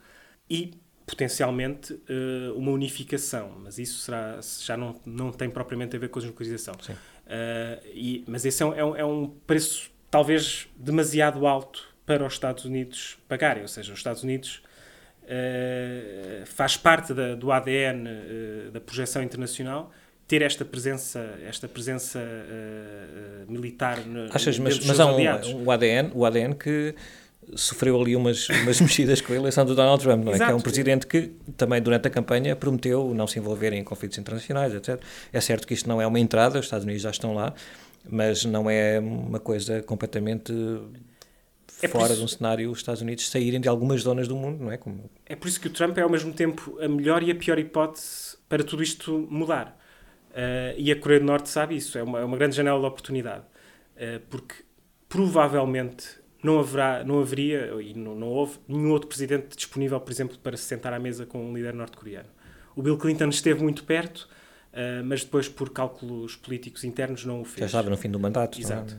e 0.49 0.73
potencialmente 1.13 1.93
uh, 1.93 2.57
uma 2.57 2.73
unificação, 2.73 3.53
mas 3.63 3.79
isso 3.79 3.99
será, 3.99 4.41
já 4.65 4.79
não, 4.79 4.99
não 5.05 5.31
tem 5.31 5.51
propriamente 5.51 5.95
a 5.95 5.99
ver 5.99 6.09
com 6.09 6.19
a 6.19 6.23
desnuclearização. 6.23 6.73
Uh, 6.73 7.87
e, 7.93 8.25
mas 8.27 8.47
esse 8.47 8.63
é 8.63 8.67
um, 8.67 8.75
é, 8.75 8.85
um, 8.85 8.97
é 8.97 9.05
um, 9.05 9.29
preço 9.47 9.91
talvez 10.11 10.69
demasiado 10.75 11.47
alto 11.47 11.87
para 12.07 12.27
os 12.27 12.33
Estados 12.33 12.65
Unidos 12.65 13.19
pagarem, 13.29 13.61
ou 13.61 13.69
seja, 13.69 13.93
os 13.93 13.99
Estados 13.99 14.23
Unidos 14.23 14.63
uh, 15.25 16.47
faz 16.47 16.79
parte 16.79 17.13
da, 17.13 17.35
do 17.35 17.53
ADN 17.53 18.09
da 18.73 18.81
projeção 18.81 19.23
internacional 19.23 19.93
ter 20.27 20.41
esta 20.41 20.65
presença, 20.65 21.39
esta 21.47 21.69
presença 21.69 22.19
militar 23.47 23.99
Achas, 24.33 24.59
mas, 24.59 24.83
mas 24.87 24.99
há 24.99 25.07
um, 25.07 25.65
um 25.65 25.71
ADN, 25.71 26.11
o 26.15 26.25
ADN 26.25 26.55
que 26.55 26.95
sofreu 27.55 28.01
ali 28.01 28.17
umas, 28.17 28.49
umas 28.49 28.81
mexidas 28.83 29.21
com 29.21 29.33
a 29.33 29.37
eleição 29.37 29.65
do 29.65 29.75
Donald 29.75 30.03
Trump, 30.03 30.25
não 30.25 30.33
é? 30.33 30.37
Que 30.37 30.45
é 30.45 30.55
um 30.55 30.61
presidente 30.61 31.07
que 31.07 31.33
também 31.57 31.81
durante 31.83 32.09
a 32.09 32.11
campanha 32.11 32.55
prometeu 32.57 33.13
não 33.15 33.27
se 33.27 33.39
envolver 33.39 33.73
em 33.73 33.83
conflitos 33.85 34.19
internacionais, 34.19 34.75
etc. 34.75 35.01
É 35.33 35.41
certo 35.41 35.67
que 35.67 35.75
isto 35.75 35.89
não 35.89 36.01
é 36.01 36.07
uma 36.07 36.21
entrada, 36.21 36.59
os 36.59 36.67
Estados 36.67 36.85
Unidos 36.85 37.03
já 37.03 37.11
estão 37.11 37.35
lá, 37.35 37.53
mas 38.09 38.45
não 38.45 38.71
é 38.71 38.99
uma 38.99 39.39
coisa 39.39 39.83
completamente 39.83 40.53
é 41.83 41.89
fora 41.89 42.13
isso, 42.13 42.17
de 42.17 42.25
um 42.25 42.29
cenário 42.29 42.71
os 42.71 42.79
Estados 42.79 43.03
Unidos 43.03 43.29
saírem 43.29 43.61
de 43.61 43.69
algumas 43.69 44.03
zonas 44.03 44.29
do 44.29 44.37
mundo, 44.37 44.63
não 44.63 44.73
é? 44.73 44.77
Como... 44.77 45.11
É 45.27 45.35
por 45.35 45.49
isso 45.49 45.61
que 45.61 45.67
o 45.67 45.71
Trump 45.71 45.99
é 45.99 46.03
ao 46.03 46.09
mesmo 46.09 46.33
tempo 46.33 46.79
a 46.81 46.89
melhor 46.89 47.23
e 47.23 47.31
a 47.31 47.35
pior 47.35 47.59
hipótese 47.59 48.37
para 48.49 48.63
tudo 48.63 48.83
isto 48.83 49.27
mudar. 49.31 49.79
Uh, 50.31 50.79
e 50.79 50.91
a 50.91 50.97
Coreia 50.97 51.21
do 51.21 51.27
Norte 51.27 51.49
sabe 51.49 51.77
isso, 51.77 51.99
é 51.99 52.03
uma, 52.03 52.21
é 52.21 52.25
uma 52.25 52.37
grande 52.37 52.57
janela 52.57 52.79
de 52.79 52.87
oportunidade. 52.87 53.45
Uh, 53.97 54.21
porque 54.31 54.55
provavelmente 55.09 56.22
não, 56.43 56.59
haverá, 56.59 57.05
não 57.05 57.21
haveria, 57.21 57.71
e 57.81 57.95
não, 57.95 58.15
não 58.15 58.29
houve, 58.29 58.59
nenhum 58.67 58.91
outro 58.91 59.09
presidente 59.09 59.57
disponível, 59.57 60.01
por 60.01 60.11
exemplo, 60.11 60.39
para 60.39 60.57
se 60.57 60.65
sentar 60.65 60.93
à 60.93 60.99
mesa 60.99 61.25
com 61.25 61.51
um 61.51 61.55
líder 61.55 61.75
norte-coreano. 61.75 62.29
O 62.75 62.83
Bill 62.83 62.99
Clinton 62.99 63.29
esteve 63.29 63.63
muito 63.63 63.85
perto, 63.85 64.29
uh, 64.73 65.05
mas 65.05 65.23
depois, 65.23 65.49
por 65.49 65.71
cálculos 65.71 66.37
políticos 66.37 66.85
internos, 66.85 67.25
não 67.25 67.43
o 67.43 67.45
fez. 67.45 67.61
Já 67.61 67.67
estava 67.67 67.91
no 67.91 67.97
fim 67.97 68.11
do 68.11 68.19
mandato. 68.19 68.59
É? 68.59 68.61
Exato. 68.61 68.97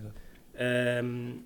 Um, 1.03 1.41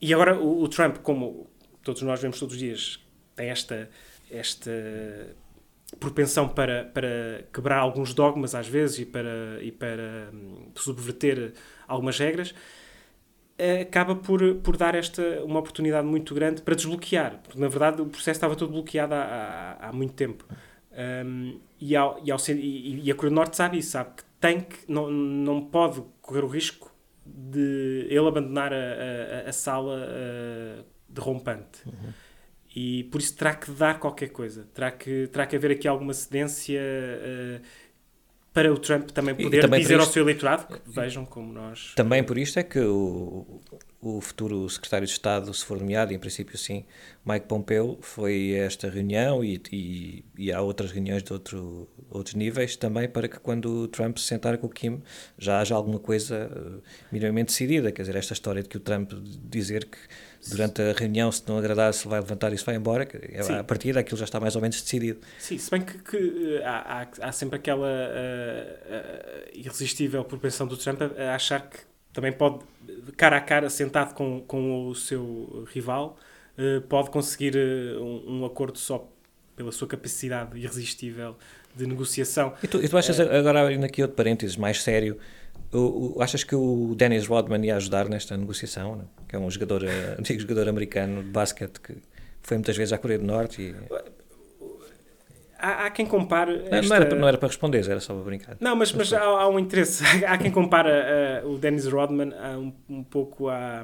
e 0.00 0.12
agora 0.12 0.38
o, 0.38 0.62
o, 0.62 0.68
Trump, 0.68 0.98
como 0.98 1.48
todos 1.82 2.02
nós 2.02 2.20
vemos 2.20 2.38
todos 2.38 2.54
os 2.54 2.60
dias, 2.60 3.00
tem 3.34 3.48
esta, 3.48 3.88
esta 4.30 4.70
propensão 5.98 6.48
para, 6.48 6.84
para 6.84 7.44
quebrar 7.52 7.78
alguns 7.78 8.12
dogmas 8.12 8.54
às 8.54 8.68
vezes 8.68 8.98
e 8.98 9.06
para, 9.06 9.58
e 9.62 9.72
para 9.72 10.30
um, 10.32 10.70
subverter 10.74 11.54
algumas 11.86 12.18
regras 12.18 12.54
acaba 13.82 14.14
por, 14.14 14.56
por 14.56 14.76
dar 14.76 14.94
esta 14.94 15.22
uma 15.44 15.58
oportunidade 15.58 16.06
muito 16.06 16.34
grande 16.34 16.62
para 16.62 16.74
desbloquear, 16.74 17.40
porque 17.42 17.58
na 17.58 17.68
verdade 17.68 18.00
o 18.00 18.06
processo 18.06 18.36
estava 18.36 18.54
todo 18.54 18.72
bloqueado 18.72 19.14
há, 19.14 19.76
há, 19.80 19.88
há 19.88 19.92
muito 19.92 20.14
tempo. 20.14 20.44
Um, 20.92 21.60
e, 21.80 21.94
ao, 21.94 22.20
e, 22.24 22.30
ao, 22.30 22.38
e, 22.48 23.02
e, 23.04 23.10
a 23.10 23.14
Coreia 23.14 23.30
do 23.30 23.34
Norte 23.34 23.56
sabe 23.56 23.78
isso, 23.78 23.90
sabe 23.90 24.10
que 24.16 24.24
tem 24.40 24.60
que, 24.60 24.78
não, 24.88 25.10
não 25.10 25.64
pode 25.64 26.02
correr 26.20 26.44
o 26.44 26.48
risco 26.48 26.92
de 27.24 28.06
ele 28.08 28.26
abandonar 28.26 28.72
a, 28.72 28.76
a, 29.46 29.48
a 29.48 29.52
sala 29.52 29.96
uh, 29.96 30.84
derrompante. 31.08 31.86
Uhum. 31.86 32.12
E 32.74 33.04
por 33.04 33.20
isso 33.20 33.36
terá 33.36 33.54
que 33.54 33.70
dar 33.70 33.98
qualquer 33.98 34.28
coisa, 34.28 34.68
terá 34.74 34.90
que, 34.90 35.26
terá 35.28 35.46
que 35.46 35.56
haver 35.56 35.72
aqui 35.72 35.88
alguma 35.88 36.12
cedência 36.12 36.80
uh, 36.80 37.62
para 38.52 38.72
o 38.72 38.78
Trump 38.78 39.10
também 39.10 39.34
poder 39.34 39.60
também 39.60 39.80
dizer 39.80 39.94
isto, 39.94 40.06
ao 40.06 40.12
seu 40.12 40.22
eleitorado 40.22 40.66
que 40.66 40.80
vejam 40.86 41.24
como 41.24 41.52
nós. 41.52 41.92
Também 41.94 42.24
por 42.24 42.38
isto 42.38 42.58
é 42.58 42.62
que 42.62 42.80
o, 42.80 43.60
o 44.00 44.20
futuro 44.20 44.68
secretário 44.68 45.06
de 45.06 45.12
Estado, 45.12 45.52
se 45.52 45.64
for 45.64 45.78
nomeado, 45.78 46.12
em 46.12 46.18
princípio 46.18 46.56
sim, 46.56 46.84
Mike 47.24 47.46
Pompeo, 47.46 47.98
foi 48.00 48.54
a 48.58 48.64
esta 48.64 48.88
reunião 48.88 49.44
e, 49.44 49.60
e, 49.72 50.24
e 50.36 50.52
há 50.52 50.60
outras 50.60 50.90
reuniões 50.90 51.22
de 51.22 51.32
outro, 51.32 51.88
outros 52.10 52.34
níveis 52.34 52.76
também 52.76 53.08
para 53.08 53.28
que 53.28 53.38
quando 53.38 53.82
o 53.82 53.88
Trump 53.88 54.16
se 54.18 54.24
sentar 54.24 54.56
com 54.58 54.66
o 54.66 54.70
Kim 54.70 55.02
já 55.36 55.60
haja 55.60 55.74
alguma 55.74 55.98
coisa 55.98 56.50
uh, 56.50 56.82
minimamente 57.12 57.48
decidida. 57.48 57.92
Quer 57.92 58.02
dizer, 58.02 58.16
esta 58.16 58.32
história 58.32 58.62
de 58.62 58.68
que 58.68 58.76
o 58.76 58.80
Trump 58.80 59.12
dizer 59.48 59.84
que 59.84 59.98
durante 60.46 60.80
a 60.82 60.92
reunião, 60.92 61.30
se 61.32 61.42
não 61.46 61.58
agradar, 61.58 61.92
se 61.92 62.06
vai 62.06 62.20
levantar 62.20 62.52
e 62.52 62.58
se 62.58 62.64
vai 62.64 62.76
embora, 62.76 63.08
é, 63.12 63.58
a 63.58 63.64
partir 63.64 63.92
daquilo 63.92 64.16
já 64.16 64.24
está 64.24 64.38
mais 64.38 64.54
ou 64.54 64.62
menos 64.62 64.80
decidido. 64.80 65.20
Sim, 65.38 65.58
se 65.58 65.70
bem 65.70 65.82
que, 65.82 65.98
que 65.98 66.62
há, 66.64 67.02
há, 67.02 67.28
há, 67.28 67.32
sempre 67.32 67.56
aquela 67.56 67.86
uh, 67.86 67.90
uh, 68.94 69.58
irresistível 69.58 70.24
propensão 70.24 70.66
do 70.66 70.76
Trump 70.76 71.00
a, 71.02 71.22
a 71.22 71.34
achar 71.34 71.68
que 71.68 71.78
também 72.12 72.32
pode, 72.32 72.60
cara 73.16 73.36
a 73.36 73.40
cara, 73.40 73.70
sentado 73.70 74.14
com, 74.14 74.40
com 74.40 74.88
o 74.88 74.94
seu 74.94 75.66
rival, 75.72 76.16
uh, 76.56 76.80
pode 76.82 77.10
conseguir 77.10 77.56
um, 77.56 78.40
um, 78.40 78.44
acordo 78.44 78.78
só 78.78 79.08
pela 79.56 79.72
sua 79.72 79.88
capacidade 79.88 80.56
irresistível 80.58 81.36
de 81.74 81.86
negociação. 81.86 82.54
E 82.62 82.66
tu, 82.66 82.82
e 82.82 82.88
tu 82.88 82.96
achas, 82.96 83.18
agora 83.20 83.62
abrindo 83.62 83.84
aqui 83.84 84.02
outro 84.02 84.16
parênteses 84.16 84.56
mais 84.56 84.82
sério, 84.82 85.18
o, 85.72 86.16
o, 86.16 86.22
achas 86.22 86.44
que 86.44 86.54
o 86.54 86.94
Dennis 86.96 87.26
Rodman 87.26 87.64
ia 87.64 87.76
ajudar 87.76 88.08
nesta 88.08 88.36
negociação? 88.36 88.96
Não? 88.96 89.08
Que 89.28 89.36
é 89.36 89.38
um 89.38 89.50
jogador, 89.50 89.84
antigo 90.18 90.40
jogador 90.40 90.68
americano 90.68 91.22
de 91.22 91.30
basquete 91.30 91.80
que 91.80 91.96
foi 92.42 92.56
muitas 92.56 92.76
vezes 92.76 92.92
à 92.92 92.98
Coreia 92.98 93.18
do 93.18 93.26
Norte 93.26 93.62
e 93.62 93.74
há, 95.58 95.86
há 95.86 95.90
quem 95.90 96.06
compare. 96.06 96.62
Esta... 96.70 96.82
Não, 96.82 96.96
era, 96.96 97.14
não, 97.14 97.28
era, 97.28 97.36
para 97.36 97.48
responder, 97.48 97.88
era 97.88 98.00
só 98.00 98.14
para 98.14 98.22
brincar. 98.22 98.56
Não, 98.60 98.76
mas, 98.76 98.92
mas 98.92 99.12
há, 99.12 99.20
há 99.22 99.48
um 99.48 99.58
interesse. 99.58 100.04
há 100.24 100.38
quem 100.38 100.50
compara 100.50 101.42
uh, 101.44 101.52
o 101.52 101.58
Dennis 101.58 101.86
Rodman 101.86 102.32
a 102.32 102.56
um, 102.56 102.72
um 102.88 103.04
pouco 103.04 103.48
a, 103.48 103.82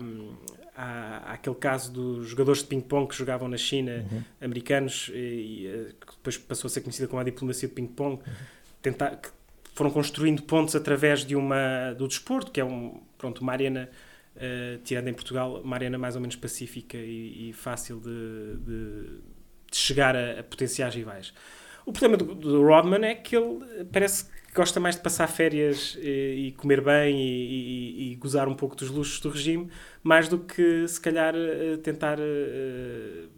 a, 0.76 1.32
àquele 1.32 1.56
caso 1.56 1.92
dos 1.92 2.28
jogadores 2.28 2.62
de 2.62 2.68
ping-pong 2.68 3.08
que 3.08 3.14
jogavam 3.14 3.48
na 3.48 3.56
China, 3.56 4.04
uhum. 4.10 4.22
americanos, 4.40 5.10
e, 5.12 5.16
e, 5.16 5.66
eh, 5.66 5.92
que 6.00 6.12
depois 6.16 6.38
passou 6.38 6.68
a 6.68 6.70
ser 6.70 6.80
conhecida 6.80 7.08
como 7.08 7.20
a 7.20 7.24
diplomacia 7.24 7.68
de 7.68 7.74
ping-pong, 7.74 8.14
uhum. 8.14 8.32
tentar, 8.80 9.16
que 9.16 9.28
foram 9.74 9.90
construindo 9.90 10.42
pontos 10.42 10.74
através 10.74 11.24
de 11.24 11.36
uma, 11.36 11.92
do 11.92 12.08
desporto, 12.08 12.50
que 12.50 12.60
é 12.60 12.64
um, 12.64 13.00
pronto, 13.18 13.40
uma 13.40 13.52
arena. 13.52 13.90
Uh, 14.34 14.78
tirando 14.82 15.06
em 15.06 15.14
Portugal, 15.14 15.60
uma 15.62 15.76
arena 15.76 15.96
mais 15.96 16.16
ou 16.16 16.20
menos 16.20 16.34
pacífica 16.34 16.96
e, 16.96 17.50
e 17.50 17.52
fácil 17.52 18.00
de, 18.00 18.56
de, 18.56 19.20
de 19.70 19.76
chegar 19.76 20.16
a, 20.16 20.40
a 20.40 20.42
potenciais 20.42 20.92
rivais. 20.92 21.32
O 21.86 21.92
problema 21.92 22.16
do, 22.16 22.34
do 22.34 22.66
Rodman 22.66 23.04
é 23.04 23.14
que 23.14 23.36
ele 23.36 23.86
parece 23.92 24.24
que 24.24 24.54
gosta 24.54 24.80
mais 24.80 24.96
de 24.96 25.02
passar 25.02 25.26
férias 25.26 25.98
e, 26.00 26.48
e 26.48 26.52
comer 26.52 26.80
bem 26.80 27.20
e, 27.20 27.28
e, 27.28 28.12
e, 28.12 28.16
gozar 28.16 28.48
um 28.48 28.54
pouco 28.54 28.74
dos 28.74 28.88
luxos 28.88 29.20
do 29.20 29.28
regime, 29.28 29.68
mais 30.02 30.28
do 30.28 30.38
que 30.38 30.88
se 30.88 31.00
calhar 31.00 31.34
eh, 31.36 31.76
tentar 31.82 32.18
uh, 32.18 33.28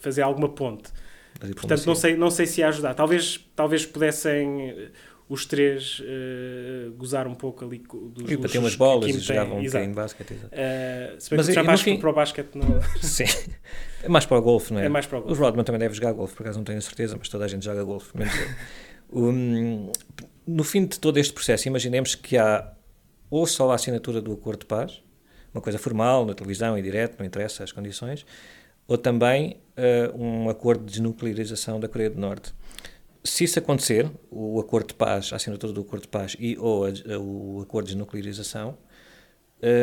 fazer 0.00 0.22
alguma 0.22 0.48
ponte. 0.48 0.90
Portanto, 1.38 1.86
não 1.86 1.94
sei, 1.94 2.16
não 2.16 2.30
sei 2.30 2.46
se 2.46 2.60
ia 2.60 2.68
ajudar. 2.68 2.94
Talvez, 2.94 3.46
talvez 3.54 3.84
pudessem 3.84 4.70
eh, 4.70 4.88
os 5.28 5.44
três 5.44 6.00
uh, 6.00 6.92
gozar 6.92 7.26
um 7.26 7.34
pouco 7.34 7.64
ali 7.64 7.78
dos 7.78 8.30
E 8.30 8.36
bater 8.36 8.58
umas 8.58 8.76
bolas 8.76 9.14
e 9.14 9.18
jogavam 9.18 9.58
um 9.58 9.64
bocadinho 9.64 9.90
de 9.90 9.96
basquete. 9.96 10.32
Uh, 10.34 11.20
se 11.20 11.30
bem 11.30 11.38
Mas, 11.64 11.82
que 11.82 11.90
fim... 11.90 11.98
para 11.98 12.10
o 12.10 12.12
basquete 12.12 12.54
não... 12.54 12.80
Sim. 13.02 13.24
É 14.02 14.08
mais 14.08 14.24
para 14.24 14.38
o 14.38 14.42
golfe, 14.42 14.72
não 14.72 14.80
é? 14.80 14.86
É 14.86 14.88
mais 14.88 15.04
para 15.06 15.18
o 15.18 15.22
golfe. 15.22 15.40
O 15.40 15.44
Rodman 15.44 15.64
também 15.64 15.80
deve 15.80 15.94
jogar 15.94 16.12
golfe, 16.12 16.34
por 16.36 16.44
acaso 16.44 16.58
não 16.58 16.64
tenho 16.64 16.80
certeza, 16.80 17.16
mas 17.18 17.28
toda 17.28 17.44
a 17.44 17.48
gente 17.48 17.64
joga 17.64 17.82
golfe. 17.82 18.12
um, 19.12 19.90
no 20.46 20.62
fim 20.62 20.86
de 20.86 21.00
todo 21.00 21.18
este 21.18 21.32
processo, 21.32 21.66
imaginemos 21.66 22.14
que 22.14 22.38
há 22.38 22.72
ou 23.28 23.46
só 23.48 23.72
a 23.72 23.74
assinatura 23.74 24.20
do 24.20 24.32
acordo 24.32 24.60
de 24.60 24.66
paz, 24.66 25.02
uma 25.52 25.60
coisa 25.60 25.78
formal, 25.78 26.24
na 26.24 26.34
televisão, 26.34 26.78
em 26.78 26.82
direto, 26.82 27.18
não 27.18 27.26
interessa 27.26 27.64
as 27.64 27.72
condições, 27.72 28.24
ou 28.86 28.96
também 28.96 29.56
uh, 29.76 30.16
um 30.16 30.48
acordo 30.48 30.84
de 30.84 30.92
desnuclearização 30.92 31.80
da 31.80 31.88
Coreia 31.88 32.10
do 32.10 32.20
Norte 32.20 32.54
se 33.26 33.44
isso 33.44 33.58
acontecer, 33.58 34.10
o 34.30 34.60
acordo 34.60 34.88
de 34.88 34.94
paz, 34.94 35.32
a 35.32 35.36
assinatura 35.36 35.72
do 35.72 35.80
acordo 35.80 36.02
de 36.02 36.08
paz 36.08 36.36
e 36.38 36.56
ou 36.58 36.86
a, 36.86 36.90
o 37.18 37.60
acordo 37.60 37.86
de 37.86 37.94
desnuclearização, 37.94 38.78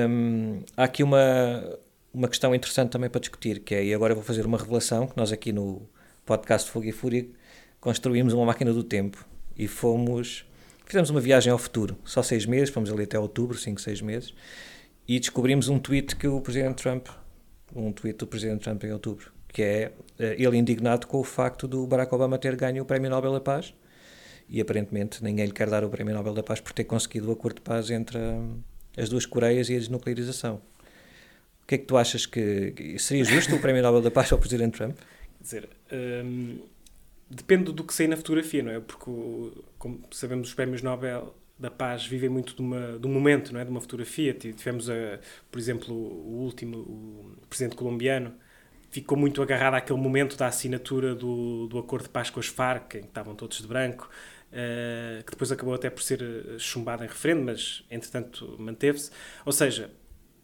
hum, 0.09 0.61
há 0.77 0.85
aqui 0.85 1.03
uma, 1.03 1.77
uma 2.13 2.27
questão 2.27 2.55
interessante 2.55 2.91
também 2.91 3.09
para 3.09 3.19
discutir, 3.19 3.59
que 3.59 3.75
é, 3.75 3.83
e 3.83 3.93
agora 3.93 4.15
vou 4.15 4.23
fazer 4.23 4.45
uma 4.45 4.57
revelação, 4.57 5.07
que 5.07 5.17
nós 5.17 5.31
aqui 5.31 5.51
no 5.51 5.87
podcast 6.25 6.71
Fogo 6.71 6.85
e 6.85 6.91
Fúria 6.91 7.27
construímos 7.81 8.33
uma 8.33 8.45
máquina 8.45 8.71
do 8.71 8.83
tempo 8.83 9.25
e 9.57 9.67
fomos, 9.67 10.45
fizemos 10.85 11.09
uma 11.09 11.19
viagem 11.19 11.51
ao 11.51 11.57
futuro, 11.57 11.97
só 12.05 12.23
seis 12.23 12.45
meses, 12.45 12.69
fomos 12.69 12.89
ali 12.89 13.03
até 13.03 13.19
outubro, 13.19 13.57
cinco, 13.57 13.81
seis 13.81 14.01
meses, 14.01 14.33
e 15.05 15.19
descobrimos 15.19 15.67
um 15.67 15.77
tweet 15.77 16.15
que 16.15 16.27
o 16.27 16.39
Presidente 16.39 16.81
Trump, 16.81 17.07
um 17.75 17.91
tweet 17.91 18.19
do 18.19 18.27
Presidente 18.27 18.61
Trump 18.61 18.81
em 18.85 18.93
outubro, 18.93 19.32
que 19.53 19.61
é 19.61 19.91
eh, 20.19 20.35
ele 20.37 20.57
indignado 20.57 21.07
com 21.07 21.19
o 21.19 21.23
facto 21.23 21.67
do 21.67 21.85
Barack 21.85 22.13
Obama 22.13 22.37
ter 22.39 22.55
ganho 22.55 22.81
o 22.83 22.85
Prémio 22.85 23.09
Nobel 23.09 23.31
da 23.31 23.39
Paz 23.39 23.73
e 24.49 24.59
aparentemente 24.59 25.23
ninguém 25.23 25.45
lhe 25.45 25.51
quer 25.51 25.69
dar 25.69 25.83
o 25.83 25.89
Prémio 25.89 26.13
Nobel 26.13 26.33
da 26.33 26.43
Paz 26.43 26.59
por 26.59 26.73
ter 26.73 26.83
conseguido 26.83 27.29
o 27.29 27.31
acordo 27.31 27.57
de 27.57 27.61
paz 27.61 27.89
entre 27.91 28.17
hum, 28.17 28.59
as 28.97 29.09
duas 29.09 29.25
Coreias 29.25 29.69
e 29.69 29.75
a 29.75 29.79
desnuclearização. 29.79 30.55
O 31.63 31.67
que 31.67 31.75
é 31.75 31.77
que 31.77 31.85
tu 31.85 31.95
achas 31.95 32.25
que 32.25 32.97
seria 32.99 33.23
justo 33.23 33.55
o 33.55 33.59
Prémio 33.59 33.81
Nobel 33.81 34.01
da 34.01 34.11
Paz 34.11 34.31
ao 34.31 34.39
Presidente 34.39 34.77
Trump? 34.77 34.97
Quer 34.97 35.43
dizer, 35.43 35.69
hum, 36.25 36.59
depende 37.29 37.71
do 37.71 37.83
que 37.83 37.93
sai 37.93 38.07
na 38.07 38.17
fotografia, 38.17 38.63
não 38.63 38.71
é? 38.71 38.79
Porque, 38.79 39.11
como 39.77 40.01
sabemos, 40.11 40.49
os 40.49 40.53
Prémios 40.53 40.81
Nobel 40.81 41.33
da 41.57 41.71
Paz 41.71 42.05
vivem 42.05 42.29
muito 42.29 42.55
de, 42.55 42.61
uma, 42.61 42.97
de 42.99 43.07
um 43.07 43.11
momento, 43.11 43.53
não 43.53 43.59
é? 43.59 43.63
De 43.63 43.69
uma 43.71 43.79
fotografia. 43.79 44.33
Tivemos, 44.33 44.89
a, 44.89 45.19
por 45.49 45.59
exemplo, 45.59 45.95
o 45.95 46.43
último, 46.43 46.77
o 46.77 47.47
presidente 47.47 47.75
colombiano, 47.75 48.33
ficou 48.93 49.17
muito 49.17 49.41
agarrado 49.41 49.73
àquele 49.73 49.99
momento 49.99 50.37
da 50.37 50.45
assinatura 50.45 51.15
do, 51.15 51.67
do 51.67 51.79
acordo 51.79 52.03
de 52.03 52.09
paz 52.09 52.29
com 52.29 52.39
as 52.39 52.45
Farc, 52.45 52.93
em 52.93 53.01
que 53.01 53.07
estavam 53.07 53.33
todos 53.33 53.59
de 53.59 53.65
branco, 53.65 54.07
uh, 54.51 55.23
que 55.23 55.31
depois 55.31 55.51
acabou 55.51 55.73
até 55.73 55.89
por 55.89 56.03
ser 56.03 56.21
eh, 56.21 56.59
chumbado 56.59 57.03
em 57.03 57.07
referendo, 57.07 57.41
mas 57.41 57.83
entretanto 57.89 58.55
manteve-se. 58.59 59.09
Ou 59.43 59.51
seja, 59.51 59.89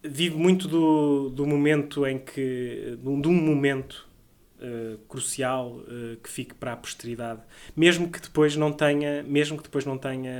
vive 0.02 0.36
muito 0.36 0.66
do, 0.66 1.30
do 1.30 1.46
momento 1.46 2.04
em 2.04 2.18
que. 2.18 2.98
de 3.00 3.08
um, 3.08 3.32
momento 3.32 4.08
uh, 4.56 4.98
crucial 5.08 5.76
uh, 5.76 6.16
que 6.20 6.28
fique 6.28 6.52
para 6.52 6.72
a 6.72 6.76
posteridade, 6.76 7.42
mesmo 7.76 8.10
que 8.10 8.20
depois 8.20 8.56
não 8.56 8.72
tenha, 8.72 9.22
mesmo 9.22 9.58
que 9.58 9.62
depois 9.62 9.86
não 9.86 9.96
tenha 9.96 10.32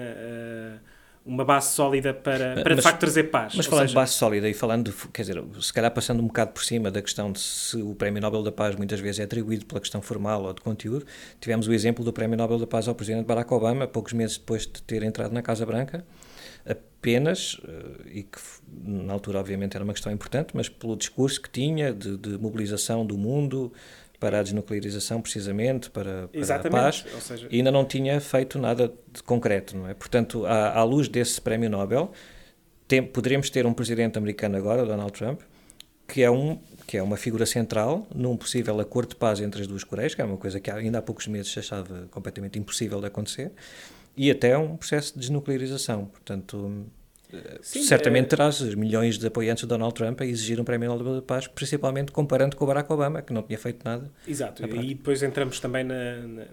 uma 1.25 1.45
base 1.45 1.73
sólida 1.73 2.15
para, 2.15 2.55
para 2.55 2.75
mas, 2.75 2.77
de 2.77 2.83
facto 2.83 3.01
trazer 3.01 3.25
paz. 3.25 3.55
Mas 3.55 3.67
falando 3.67 3.83
seja... 3.83 3.89
de 3.89 3.95
base 3.95 4.13
sólida 4.15 4.49
e 4.49 4.55
falando, 4.55 4.91
de, 4.91 5.09
quer 5.09 5.23
dizer, 5.23 5.43
se 5.61 5.73
calhar 5.73 5.91
passando 5.91 6.23
um 6.23 6.27
bocado 6.27 6.53
por 6.53 6.65
cima 6.65 6.91
da 6.91 7.03
questão 7.03 7.31
de 7.31 7.39
se 7.39 7.77
o 7.77 7.95
Prémio 7.95 8.21
Nobel 8.23 8.43
da 8.43 8.53
Paz 8.53 8.75
muitas 8.75 9.01
vezes 9.01 9.21
é 9.21 9.25
atribuído 9.25 9.67
pela 9.67 9.81
questão 9.81 10.01
formal 10.01 10.45
ou 10.45 10.53
de 10.53 10.63
conteúdo, 10.63 11.05
tivemos 11.41 11.69
o 11.69 11.73
exemplo 11.73 12.05
do 12.05 12.13
Prémio 12.13 12.37
Nobel 12.37 12.59
da 12.59 12.67
Paz 12.67 12.89
ao 12.89 12.95
Presidente 12.95 13.27
Barack 13.27 13.53
Obama, 13.53 13.87
poucos 13.87 14.13
meses 14.13 14.39
depois 14.39 14.63
de 14.63 14.83
ter 14.83 15.03
entrado 15.03 15.33
na 15.33 15.43
Casa 15.43 15.67
Branca, 15.67 16.05
apenas, 16.67 17.61
eh, 17.67 18.11
e 18.13 18.23
que 18.23 18.39
na 18.85 19.13
altura 19.13 19.41
obviamente 19.41 19.75
era 19.77 19.85
uma 19.85 19.93
questão 19.93 20.13
importante, 20.13 20.51
mas 20.55 20.69
pelo 20.69 20.97
discurso 20.97 21.41
que 21.41 21.51
tinha 21.51 21.93
de, 21.93 22.17
de 22.17 22.39
mobilização 22.39 23.05
do 23.05 23.17
mundo, 23.17 23.73
para 24.21 24.39
a 24.39 24.43
desnuclearização, 24.43 25.23
precisamente, 25.23 25.91
para, 25.91 26.29
para 26.29 26.57
a 26.57 26.71
paz, 26.71 27.05
seja... 27.21 27.49
e 27.51 27.57
ainda 27.57 27.73
não 27.73 27.87
tinha 27.87 28.21
feito 28.21 28.59
nada 28.59 28.93
de 29.11 29.23
concreto, 29.23 29.77
não 29.77 29.89
é? 29.89 29.95
Portanto, 29.95 30.45
à, 30.45 30.79
à 30.79 30.85
luz 30.85 31.09
desse 31.09 31.41
prémio 31.41 31.71
Nobel, 31.71 32.13
tem, 32.87 33.03
poderemos 33.03 33.49
ter 33.49 33.65
um 33.65 33.73
presidente 33.73 34.19
americano 34.19 34.59
agora, 34.59 34.85
Donald 34.85 35.13
Trump, 35.13 35.41
que 36.07 36.23
é, 36.23 36.31
um, 36.31 36.59
que 36.87 36.99
é 36.99 37.03
uma 37.03 37.17
figura 37.17 37.47
central 37.47 38.07
num 38.15 38.37
possível 38.37 38.79
acordo 38.79 39.11
de 39.11 39.17
paz 39.17 39.41
entre 39.41 39.63
as 39.63 39.67
duas 39.67 39.85
Coreias, 39.85 40.15
que 40.15 40.21
é 40.21 40.25
uma 40.25 40.37
coisa 40.37 40.61
que 40.61 40.71
ainda 40.71 40.99
há 40.99 41.03
poucos 41.03 41.27
meses 41.27 41.51
se 41.51 41.59
achava 41.59 42.07
completamente 42.11 42.59
impossível 42.59 43.01
de 43.01 43.07
acontecer, 43.07 43.53
e 44.17 44.31
até 44.31 44.59
um 44.59 44.77
processo 44.77 45.15
de 45.15 45.21
desnuclearização. 45.21 46.07
Portanto, 46.07 46.85
Sim, 47.63 47.83
certamente 47.83 48.27
é... 48.27 48.29
terás 48.29 48.61
milhões 48.75 49.19
de 49.19 49.27
apoiantes 49.27 49.63
de 49.63 49.69
Donald 49.69 49.95
Trump 49.95 50.21
a 50.21 50.25
exigir 50.25 50.61
um 50.61 50.65
prémio 50.65 50.89
Nobel 50.89 51.17
da 51.17 51.23
Paz, 51.23 51.47
principalmente 51.47 52.13
comparando 52.13 52.57
com 52.57 52.65
o 52.65 52.67
Barack 52.67 52.93
Obama, 52.93 53.23
que 53.23 53.33
não 53.33 53.43
tinha 53.43 53.59
feito 53.59 53.85
nada. 53.85 54.11
Exato, 54.27 54.65
e 54.65 54.95
depois 54.95 55.23
entramos 55.23 55.61
também 55.61 55.85
na, 55.85 56.17
na, 56.17 56.47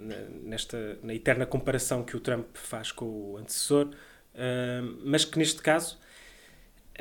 nesta, 0.44 0.98
na 1.02 1.14
eterna 1.14 1.46
comparação 1.46 2.04
que 2.04 2.16
o 2.16 2.20
Trump 2.20 2.46
faz 2.54 2.92
com 2.92 3.06
o 3.06 3.38
antecessor, 3.38 3.88
uh, 3.88 4.98
mas 5.04 5.26
que 5.26 5.38
neste 5.38 5.62
caso, 5.62 5.98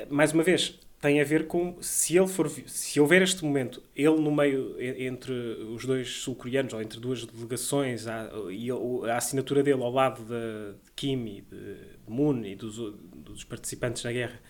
mais 0.08 0.32
uma 0.32 0.42
vez, 0.42 0.78
tem 1.00 1.20
a 1.20 1.24
ver 1.24 1.46
com 1.46 1.76
se 1.80 2.16
ele 2.16 2.26
for 2.26 2.48
se 2.48 2.98
houver 2.98 3.22
este 3.22 3.44
momento 3.44 3.82
ele 3.94 4.18
no 4.18 4.30
meio 4.30 4.76
entre 4.80 5.32
os 5.32 5.84
dois 5.84 6.08
sul-coreanos 6.08 6.72
ou 6.72 6.80
entre 6.80 6.98
duas 6.98 7.24
delegações 7.24 8.06
a, 8.06 8.30
e 8.50 8.70
a 8.70 9.16
assinatura 9.16 9.62
dele 9.62 9.82
ao 9.82 9.90
lado 9.90 10.22
de, 10.24 10.74
Kim 10.94 11.26
e 11.26 11.40
de 11.42 11.76
Moon 12.08 12.44
e 12.44 12.54
dos, 12.54 12.76
dos 13.14 13.44
participantes 13.44 14.02
na 14.04 14.12
guerra 14.12 14.40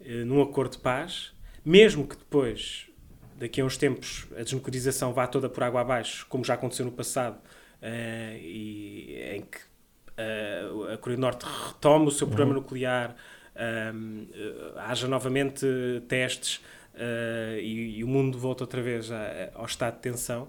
eh, 0.00 0.24
num 0.24 0.42
acordo 0.42 0.72
de 0.72 0.78
paz 0.78 1.32
mesmo 1.64 2.06
que 2.06 2.16
depois 2.16 2.86
daqui 3.38 3.60
a 3.60 3.64
uns 3.64 3.78
tempos 3.78 4.26
a 4.36 4.42
desnuclearização 4.42 5.12
vá 5.12 5.26
toda 5.26 5.48
por 5.48 5.62
água 5.62 5.80
abaixo 5.80 6.26
como 6.28 6.44
já 6.44 6.54
aconteceu 6.54 6.84
no 6.84 6.92
passado 6.92 7.36
uh, 7.36 8.36
e 8.38 9.16
em 9.34 9.40
que 9.40 9.58
uh, 9.58 10.92
a 10.92 10.98
Coreia 10.98 11.16
do 11.16 11.20
Norte 11.22 11.44
retome 11.44 12.08
o 12.08 12.10
seu 12.10 12.26
programa 12.26 12.52
uhum. 12.52 12.60
nuclear 12.60 13.16
um, 13.94 14.26
haja 14.76 15.06
novamente 15.08 15.66
testes 16.08 16.56
uh, 16.94 17.58
e, 17.58 17.98
e, 17.98 18.04
o 18.04 18.08
mundo 18.08 18.38
volta 18.38 18.64
outra 18.64 18.82
vez 18.82 19.10
a, 19.10 19.50
ao 19.54 19.66
estado 19.66 19.94
de 19.94 20.00
tensão. 20.00 20.48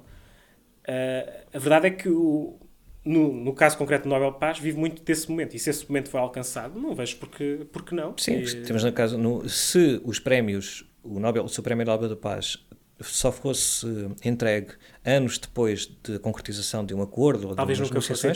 Uh, 0.88 1.46
a 1.54 1.60
verdade 1.60 1.88
é 1.88 1.92
que 1.92 2.10
o, 2.10 2.60
no, 3.04 3.32
no, 3.34 3.54
caso 3.54 3.78
concreto 3.78 4.04
do 4.04 4.10
Nobel 4.10 4.34
Paz, 4.34 4.60
vive 4.60 4.78
muito 4.78 5.04
desse 5.04 5.30
momento. 5.30 5.56
E 5.56 5.60
se 5.60 5.70
esse 5.70 5.88
momento 5.88 6.10
foi 6.10 6.20
alcançado, 6.20 6.80
não 6.80 6.96
vejo 6.96 7.18
porque, 7.18 7.68
porque 7.72 7.94
não. 7.94 8.18
Sim, 8.18 8.38
e... 8.38 8.64
temos 8.64 8.84
na 8.84 8.92
casa, 8.92 9.18
no, 9.18 9.48
se 9.48 10.02
os 10.04 10.20
prémios, 10.20 10.84
o, 11.04 11.20
Nobel, 11.20 11.44
o 11.44 11.50
seu 11.50 11.64
prémio 11.64 11.86
Nobel 11.86 12.10
da 12.10 12.16
Paz 12.16 12.58
só 13.02 13.32
fosse 13.32 13.86
entregue 14.24 14.70
anos 15.04 15.38
depois 15.38 15.86
da 16.08 16.18
concretização 16.20 16.86
de 16.86 16.94
um 16.94 17.02
acordo 17.02 17.50
ou 17.50 17.56
talvez 17.56 17.78
de 17.78 17.84
nunca 17.84 18.00
fosse 18.00 18.32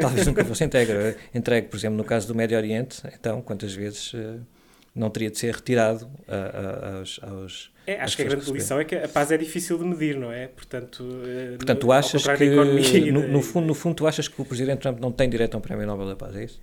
talvez 0.00 0.26
nunca 0.26 0.44
fosse 0.44 0.62
entregue. 0.64 1.16
entregue, 1.34 1.68
por 1.68 1.76
exemplo, 1.76 1.96
no 1.96 2.04
caso 2.04 2.28
do 2.28 2.34
Médio 2.34 2.56
Oriente, 2.56 3.02
então, 3.12 3.42
quantas 3.42 3.74
vezes 3.74 4.12
uh, 4.14 4.40
não 4.94 5.10
teria 5.10 5.30
de 5.30 5.38
ser 5.38 5.54
retirado 5.54 6.06
uh, 6.06 6.98
aos, 6.98 7.20
aos 7.22 7.74
é, 7.86 8.00
acho 8.00 8.16
que 8.16 8.22
a 8.22 8.26
grande 8.26 8.50
lição 8.50 8.80
é 8.80 8.84
que 8.84 8.94
a 8.94 9.08
paz 9.08 9.30
é 9.30 9.36
difícil 9.36 9.76
de 9.76 9.84
medir, 9.84 10.16
não 10.16 10.32
é? 10.32 10.46
Portanto, 10.46 11.00
uh, 11.00 11.56
Portanto 11.56 11.80
tu 11.80 11.92
achas 11.92 12.26
que, 12.26 12.44
economia, 12.44 13.12
no, 13.12 13.28
no, 13.28 13.42
fundo, 13.42 13.66
no 13.66 13.74
fundo, 13.74 13.96
tu 13.96 14.06
achas 14.06 14.26
que 14.26 14.40
o 14.40 14.44
Presidente 14.44 14.80
Trump 14.80 15.00
não 15.00 15.12
tem 15.12 15.28
direito 15.28 15.54
a 15.54 15.58
um 15.58 15.60
Prémio 15.60 15.86
Nobel 15.86 16.06
da 16.06 16.16
Paz, 16.16 16.34
é 16.36 16.44
isso? 16.44 16.62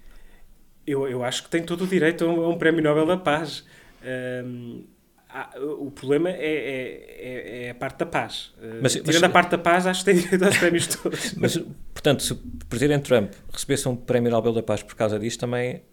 Eu, 0.88 1.08
eu 1.08 1.24
acho 1.24 1.44
que 1.44 1.50
tem 1.50 1.62
todo 1.62 1.84
o 1.84 1.88
direito 1.88 2.26
a 2.26 2.28
um, 2.28 2.42
a 2.44 2.50
um 2.50 2.58
Prémio 2.58 2.82
Nobel 2.82 3.06
da 3.06 3.18
Paz. 3.18 3.64
Um, 4.04 4.84
ah, 5.34 5.50
o 5.60 5.90
problema 5.90 6.30
é, 6.30 6.36
é, 6.36 7.18
é, 7.20 7.66
é, 7.66 7.70
a 7.70 7.76
parte 7.76 8.00
da 8.00 8.06
paz. 8.06 8.54
Eh, 8.62 8.80
mas, 8.82 8.94
Tirando 8.94 9.08
mas, 9.08 9.24
a 9.24 9.30
parte 9.30 9.52
da 9.52 9.58
paz, 9.58 9.88
acho 9.88 10.04
que 10.04 10.14
tem 10.14 10.28
aos 10.46 10.58
prémios 10.58 10.88
todos. 10.88 11.34
Mas, 11.36 11.58
portanto, 11.94 12.22
se 12.22 12.34
o 12.34 12.40
Presidente 12.68 13.04
Trump 13.04 13.32
recebesse 13.52 13.88
um 13.88 13.96
Prémio 13.96 14.30
Nobel 14.30 14.52
da 14.52 14.62
Paz 14.62 14.84
por 14.84 14.96
causa 14.96 15.18
disso, 15.18 15.40
também, 15.40 15.84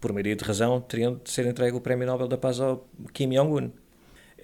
por 0.00 0.12
maioria 0.12 0.34
de 0.34 0.44
razão, 0.44 0.80
teriam 0.80 1.20
de 1.22 1.30
ser 1.30 1.46
entregue 1.46 1.76
o 1.76 1.80
Prémio 1.80 2.06
Nobel 2.06 2.26
da 2.26 2.36
Paz 2.36 2.60
ao 2.60 2.88
Kim 3.12 3.30
Jong-un. 3.30 3.70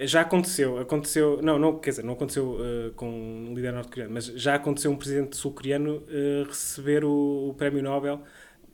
Já 0.00 0.22
aconteceu, 0.22 0.78
aconteceu, 0.78 1.40
não, 1.40 1.58
não, 1.58 1.78
quer 1.78 1.90
dizer, 1.90 2.04
não 2.04 2.14
aconteceu 2.14 2.56
uh, 2.56 2.92
com 2.94 3.08
um 3.08 3.54
líder 3.54 3.72
norte-coreano, 3.72 4.12
mas 4.12 4.26
já 4.26 4.56
aconteceu 4.56 4.90
um 4.90 4.96
presidente 4.96 5.36
sul-coreano 5.36 5.96
uh, 5.98 6.48
receber 6.48 7.04
o, 7.04 7.50
o 7.50 7.54
Prémio 7.54 7.80
Nobel 7.80 8.20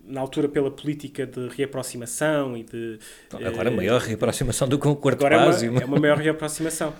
na 0.04 0.20
altura 0.20 0.48
pela 0.48 0.70
política 0.70 1.26
de 1.26 1.48
reaproximação 1.48 2.56
e 2.56 2.64
de... 2.64 2.98
Agora 3.32 3.70
uh, 3.70 3.76
maior 3.76 4.00
reaproximação 4.00 4.68
do 4.68 4.78
que 4.78 4.88
um 4.88 4.94
quarto 4.94 5.24
agora 5.24 5.36
É 5.64 5.70
uma, 5.70 5.80
é 5.80 5.84
uma 5.84 6.00
maior 6.00 6.18
reaproximação. 6.18 6.92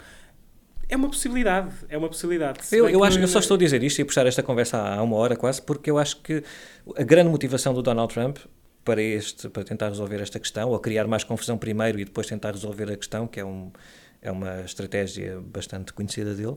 É 0.89 0.97
uma 0.97 1.09
possibilidade, 1.09 1.73
é 1.89 1.97
uma 1.97 2.09
possibilidade. 2.09 2.59
eu, 2.73 2.89
eu, 2.89 3.05
acho, 3.05 3.19
eu 3.19 3.29
só 3.29 3.39
estou 3.39 3.55
a 3.55 3.59
dizer 3.59 3.81
isto 3.83 4.01
e 4.01 4.03
a 4.03 4.05
puxar 4.05 4.27
esta 4.27 4.43
conversa 4.43 4.77
há 4.77 5.01
uma 5.03 5.17
hora 5.17 5.37
quase, 5.37 5.63
porque 5.63 5.89
eu 5.89 5.99
acho 5.99 6.21
que 6.21 6.43
a 6.97 7.03
grande 7.05 7.31
motivação 7.31 7.73
do 7.73 7.81
Donald 7.81 8.13
Trump 8.13 8.39
para, 8.85 9.01
este, 9.01 9.49
para 9.49 9.63
tentar 9.63 9.89
resolver 9.89 10.21
esta 10.21 10.41
questão, 10.41 10.71
ou 10.71 10.79
criar 10.81 11.07
mais 11.07 11.23
confusão 11.23 11.57
primeiro 11.57 12.01
e 12.01 12.05
depois 12.05 12.27
tentar 12.27 12.53
resolver 12.53 12.91
a 12.91 12.97
questão, 12.97 13.27
que 13.27 13.39
é, 13.39 13.45
um, 13.45 13.71
é 14.21 14.33
uma 14.33 14.63
estratégia 14.63 15.41
bastante 15.41 15.93
conhecida 15.93 16.35
dele, 16.35 16.57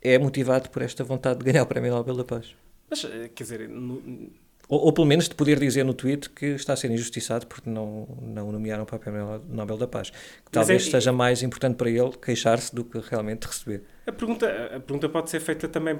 é 0.00 0.18
motivado 0.18 0.70
por 0.70 0.80
esta 0.80 1.04
vontade 1.04 1.40
de 1.40 1.44
ganhar 1.44 1.62
o 1.62 1.66
Prémio 1.66 1.90
Nobel 1.90 2.16
da 2.16 2.24
Paz. 2.24 2.54
Mas, 2.88 3.04
eh, 3.04 3.30
quer 3.34 3.44
dizer, 3.44 3.68
no, 3.68 4.32
ou, 4.70 4.84
ou, 4.84 4.92
pelo 4.92 5.06
menos 5.06 5.28
de 5.28 5.34
poder 5.34 5.58
dizer 5.58 5.84
no 5.84 5.92
tweet 5.92 6.30
que 6.30 6.46
está 6.46 6.74
a 6.74 6.76
ser 6.76 6.92
injustiçado 6.92 7.44
porque 7.48 7.68
não, 7.68 8.06
não 8.22 8.52
nomearam 8.52 8.84
para 8.84 8.94
o 8.94 8.98
Prémio 9.00 9.42
Nobel 9.48 9.76
da 9.76 9.88
Paz. 9.88 10.10
Que 10.10 10.50
talvez 10.52 10.86
é, 10.86 10.90
seja 10.92 11.12
mais 11.12 11.42
importante 11.42 11.74
para 11.74 11.90
ele 11.90 12.12
queixar-se 12.12 12.72
do 12.72 12.84
que 12.84 13.00
realmente 13.00 13.48
receber. 13.48 13.82
A 14.06 14.12
pergunta, 14.12 14.46
a 14.76 14.78
pergunta 14.78 15.08
pode 15.08 15.28
ser 15.28 15.40
feita 15.40 15.66
também 15.66 15.98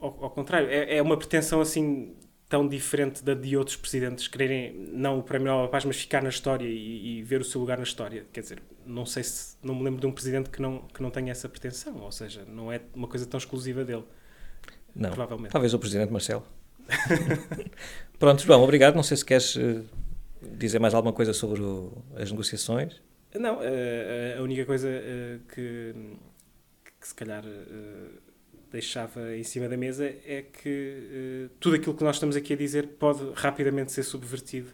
ao, 0.00 0.26
ao 0.26 0.30
contrário. 0.30 0.68
É, 0.70 0.98
é, 0.98 1.02
uma 1.02 1.16
pretensão 1.16 1.60
assim 1.60 2.14
tão 2.48 2.68
diferente 2.68 3.24
da 3.24 3.34
de 3.34 3.56
outros 3.56 3.76
presidentes 3.76 4.28
quererem 4.28 4.90
não 4.92 5.18
o 5.18 5.22
Prémio 5.24 5.48
Nobel 5.48 5.64
da 5.64 5.72
Paz, 5.72 5.84
mas 5.84 5.96
ficar 5.96 6.22
na 6.22 6.28
história 6.28 6.68
e, 6.68 7.18
e, 7.18 7.22
ver 7.24 7.40
o 7.40 7.44
seu 7.44 7.60
lugar 7.60 7.78
na 7.78 7.82
história. 7.82 8.26
Quer 8.32 8.42
dizer, 8.42 8.62
não 8.86 9.04
sei 9.04 9.24
se 9.24 9.56
não 9.60 9.74
me 9.74 9.82
lembro 9.82 10.00
de 10.00 10.06
um 10.06 10.12
presidente 10.12 10.50
que 10.50 10.62
não 10.62 10.82
que 10.82 11.02
não 11.02 11.10
tenha 11.10 11.32
essa 11.32 11.48
pretensão, 11.48 11.96
ou 12.00 12.12
seja, 12.12 12.44
não 12.46 12.70
é 12.70 12.80
uma 12.94 13.08
coisa 13.08 13.26
tão 13.26 13.38
exclusiva 13.38 13.84
dele. 13.84 14.04
Não, 14.94 15.10
provavelmente. 15.10 15.50
Talvez 15.50 15.74
o 15.74 15.80
presidente 15.80 16.12
Marcelo. 16.12 16.46
Pronto, 18.18 18.42
João, 18.42 18.62
obrigado. 18.62 18.94
Não 18.94 19.02
sei 19.02 19.16
se 19.16 19.24
queres 19.24 19.56
uh, 19.56 19.84
dizer 20.56 20.78
mais 20.78 20.94
alguma 20.94 21.12
coisa 21.12 21.32
sobre 21.32 21.60
o, 21.60 21.92
as 22.16 22.30
negociações. 22.30 23.00
Não, 23.34 23.58
uh, 23.58 24.38
a 24.38 24.42
única 24.42 24.64
coisa 24.64 24.88
que, 25.54 25.94
que, 27.00 27.08
se 27.08 27.14
calhar 27.14 27.44
deixava 28.70 29.36
em 29.36 29.42
cima 29.42 29.68
da 29.68 29.76
mesa 29.76 30.04
é 30.04 30.42
que 30.42 31.48
tudo 31.60 31.76
aquilo 31.76 31.94
que 31.94 32.04
nós 32.04 32.16
estamos 32.16 32.36
aqui 32.36 32.52
a 32.52 32.56
dizer 32.56 32.86
pode 32.98 33.22
rapidamente 33.34 33.92
ser 33.92 34.02
subvertido 34.02 34.70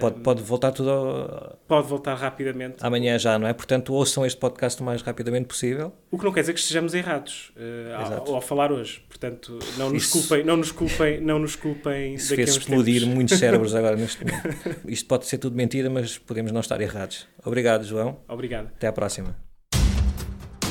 Pode, 0.00 0.20
pode 0.20 0.42
voltar 0.42 0.72
tudo 0.72 0.90
ao... 0.90 1.58
Pode 1.66 1.88
voltar 1.88 2.14
rapidamente. 2.14 2.76
Amanhã 2.80 3.18
já, 3.18 3.38
não 3.38 3.48
é? 3.48 3.52
Portanto, 3.52 3.94
ouçam 3.94 4.24
este 4.26 4.38
podcast 4.38 4.80
o 4.80 4.84
mais 4.84 5.02
rapidamente 5.02 5.46
possível. 5.46 5.92
O 6.10 6.18
que 6.18 6.24
não 6.24 6.32
quer 6.32 6.40
dizer 6.40 6.52
que 6.52 6.60
estejamos 6.60 6.94
errados 6.94 7.52
uh, 7.56 8.16
ao, 8.26 8.34
ao, 8.36 8.40
falar 8.40 8.70
hoje. 8.70 9.02
Portanto, 9.08 9.58
não 9.78 9.90
nos 9.90 10.04
Isso... 10.04 10.12
culpem, 10.12 10.44
não 10.44 10.56
nos 10.56 10.72
culpem, 10.72 11.20
não 11.20 11.38
nos 11.38 11.56
culpem 11.56 12.14
Isso 12.14 12.34
fez 12.34 12.50
explodir 12.50 13.00
tempos. 13.00 13.14
muitos 13.14 13.38
cérebros 13.38 13.74
agora 13.76 13.96
neste 13.96 14.24
momento. 14.24 14.80
Isto 14.86 15.08
pode 15.08 15.26
ser 15.26 15.38
tudo 15.38 15.56
mentira, 15.56 15.88
mas 15.88 16.18
podemos 16.18 16.52
não 16.52 16.60
estar 16.60 16.80
errados. 16.80 17.26
Obrigado, 17.44 17.84
João. 17.84 18.18
Obrigado. 18.28 18.66
Até 18.66 18.86
à 18.86 18.92
próxima. 18.92 19.36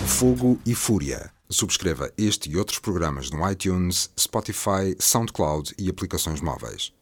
Fogo 0.06 0.60
e 0.66 0.76
Fúria. 0.76 1.32
Subscreva 1.50 2.12
este 2.18 2.50
e 2.50 2.58
outros 2.58 2.80
programas 2.80 3.30
no 3.30 3.50
iTunes, 3.50 4.12
Spotify, 4.18 4.96
SoundCloud 5.00 5.76
e 5.78 5.90
aplicações 5.90 6.42
móveis. 6.42 6.92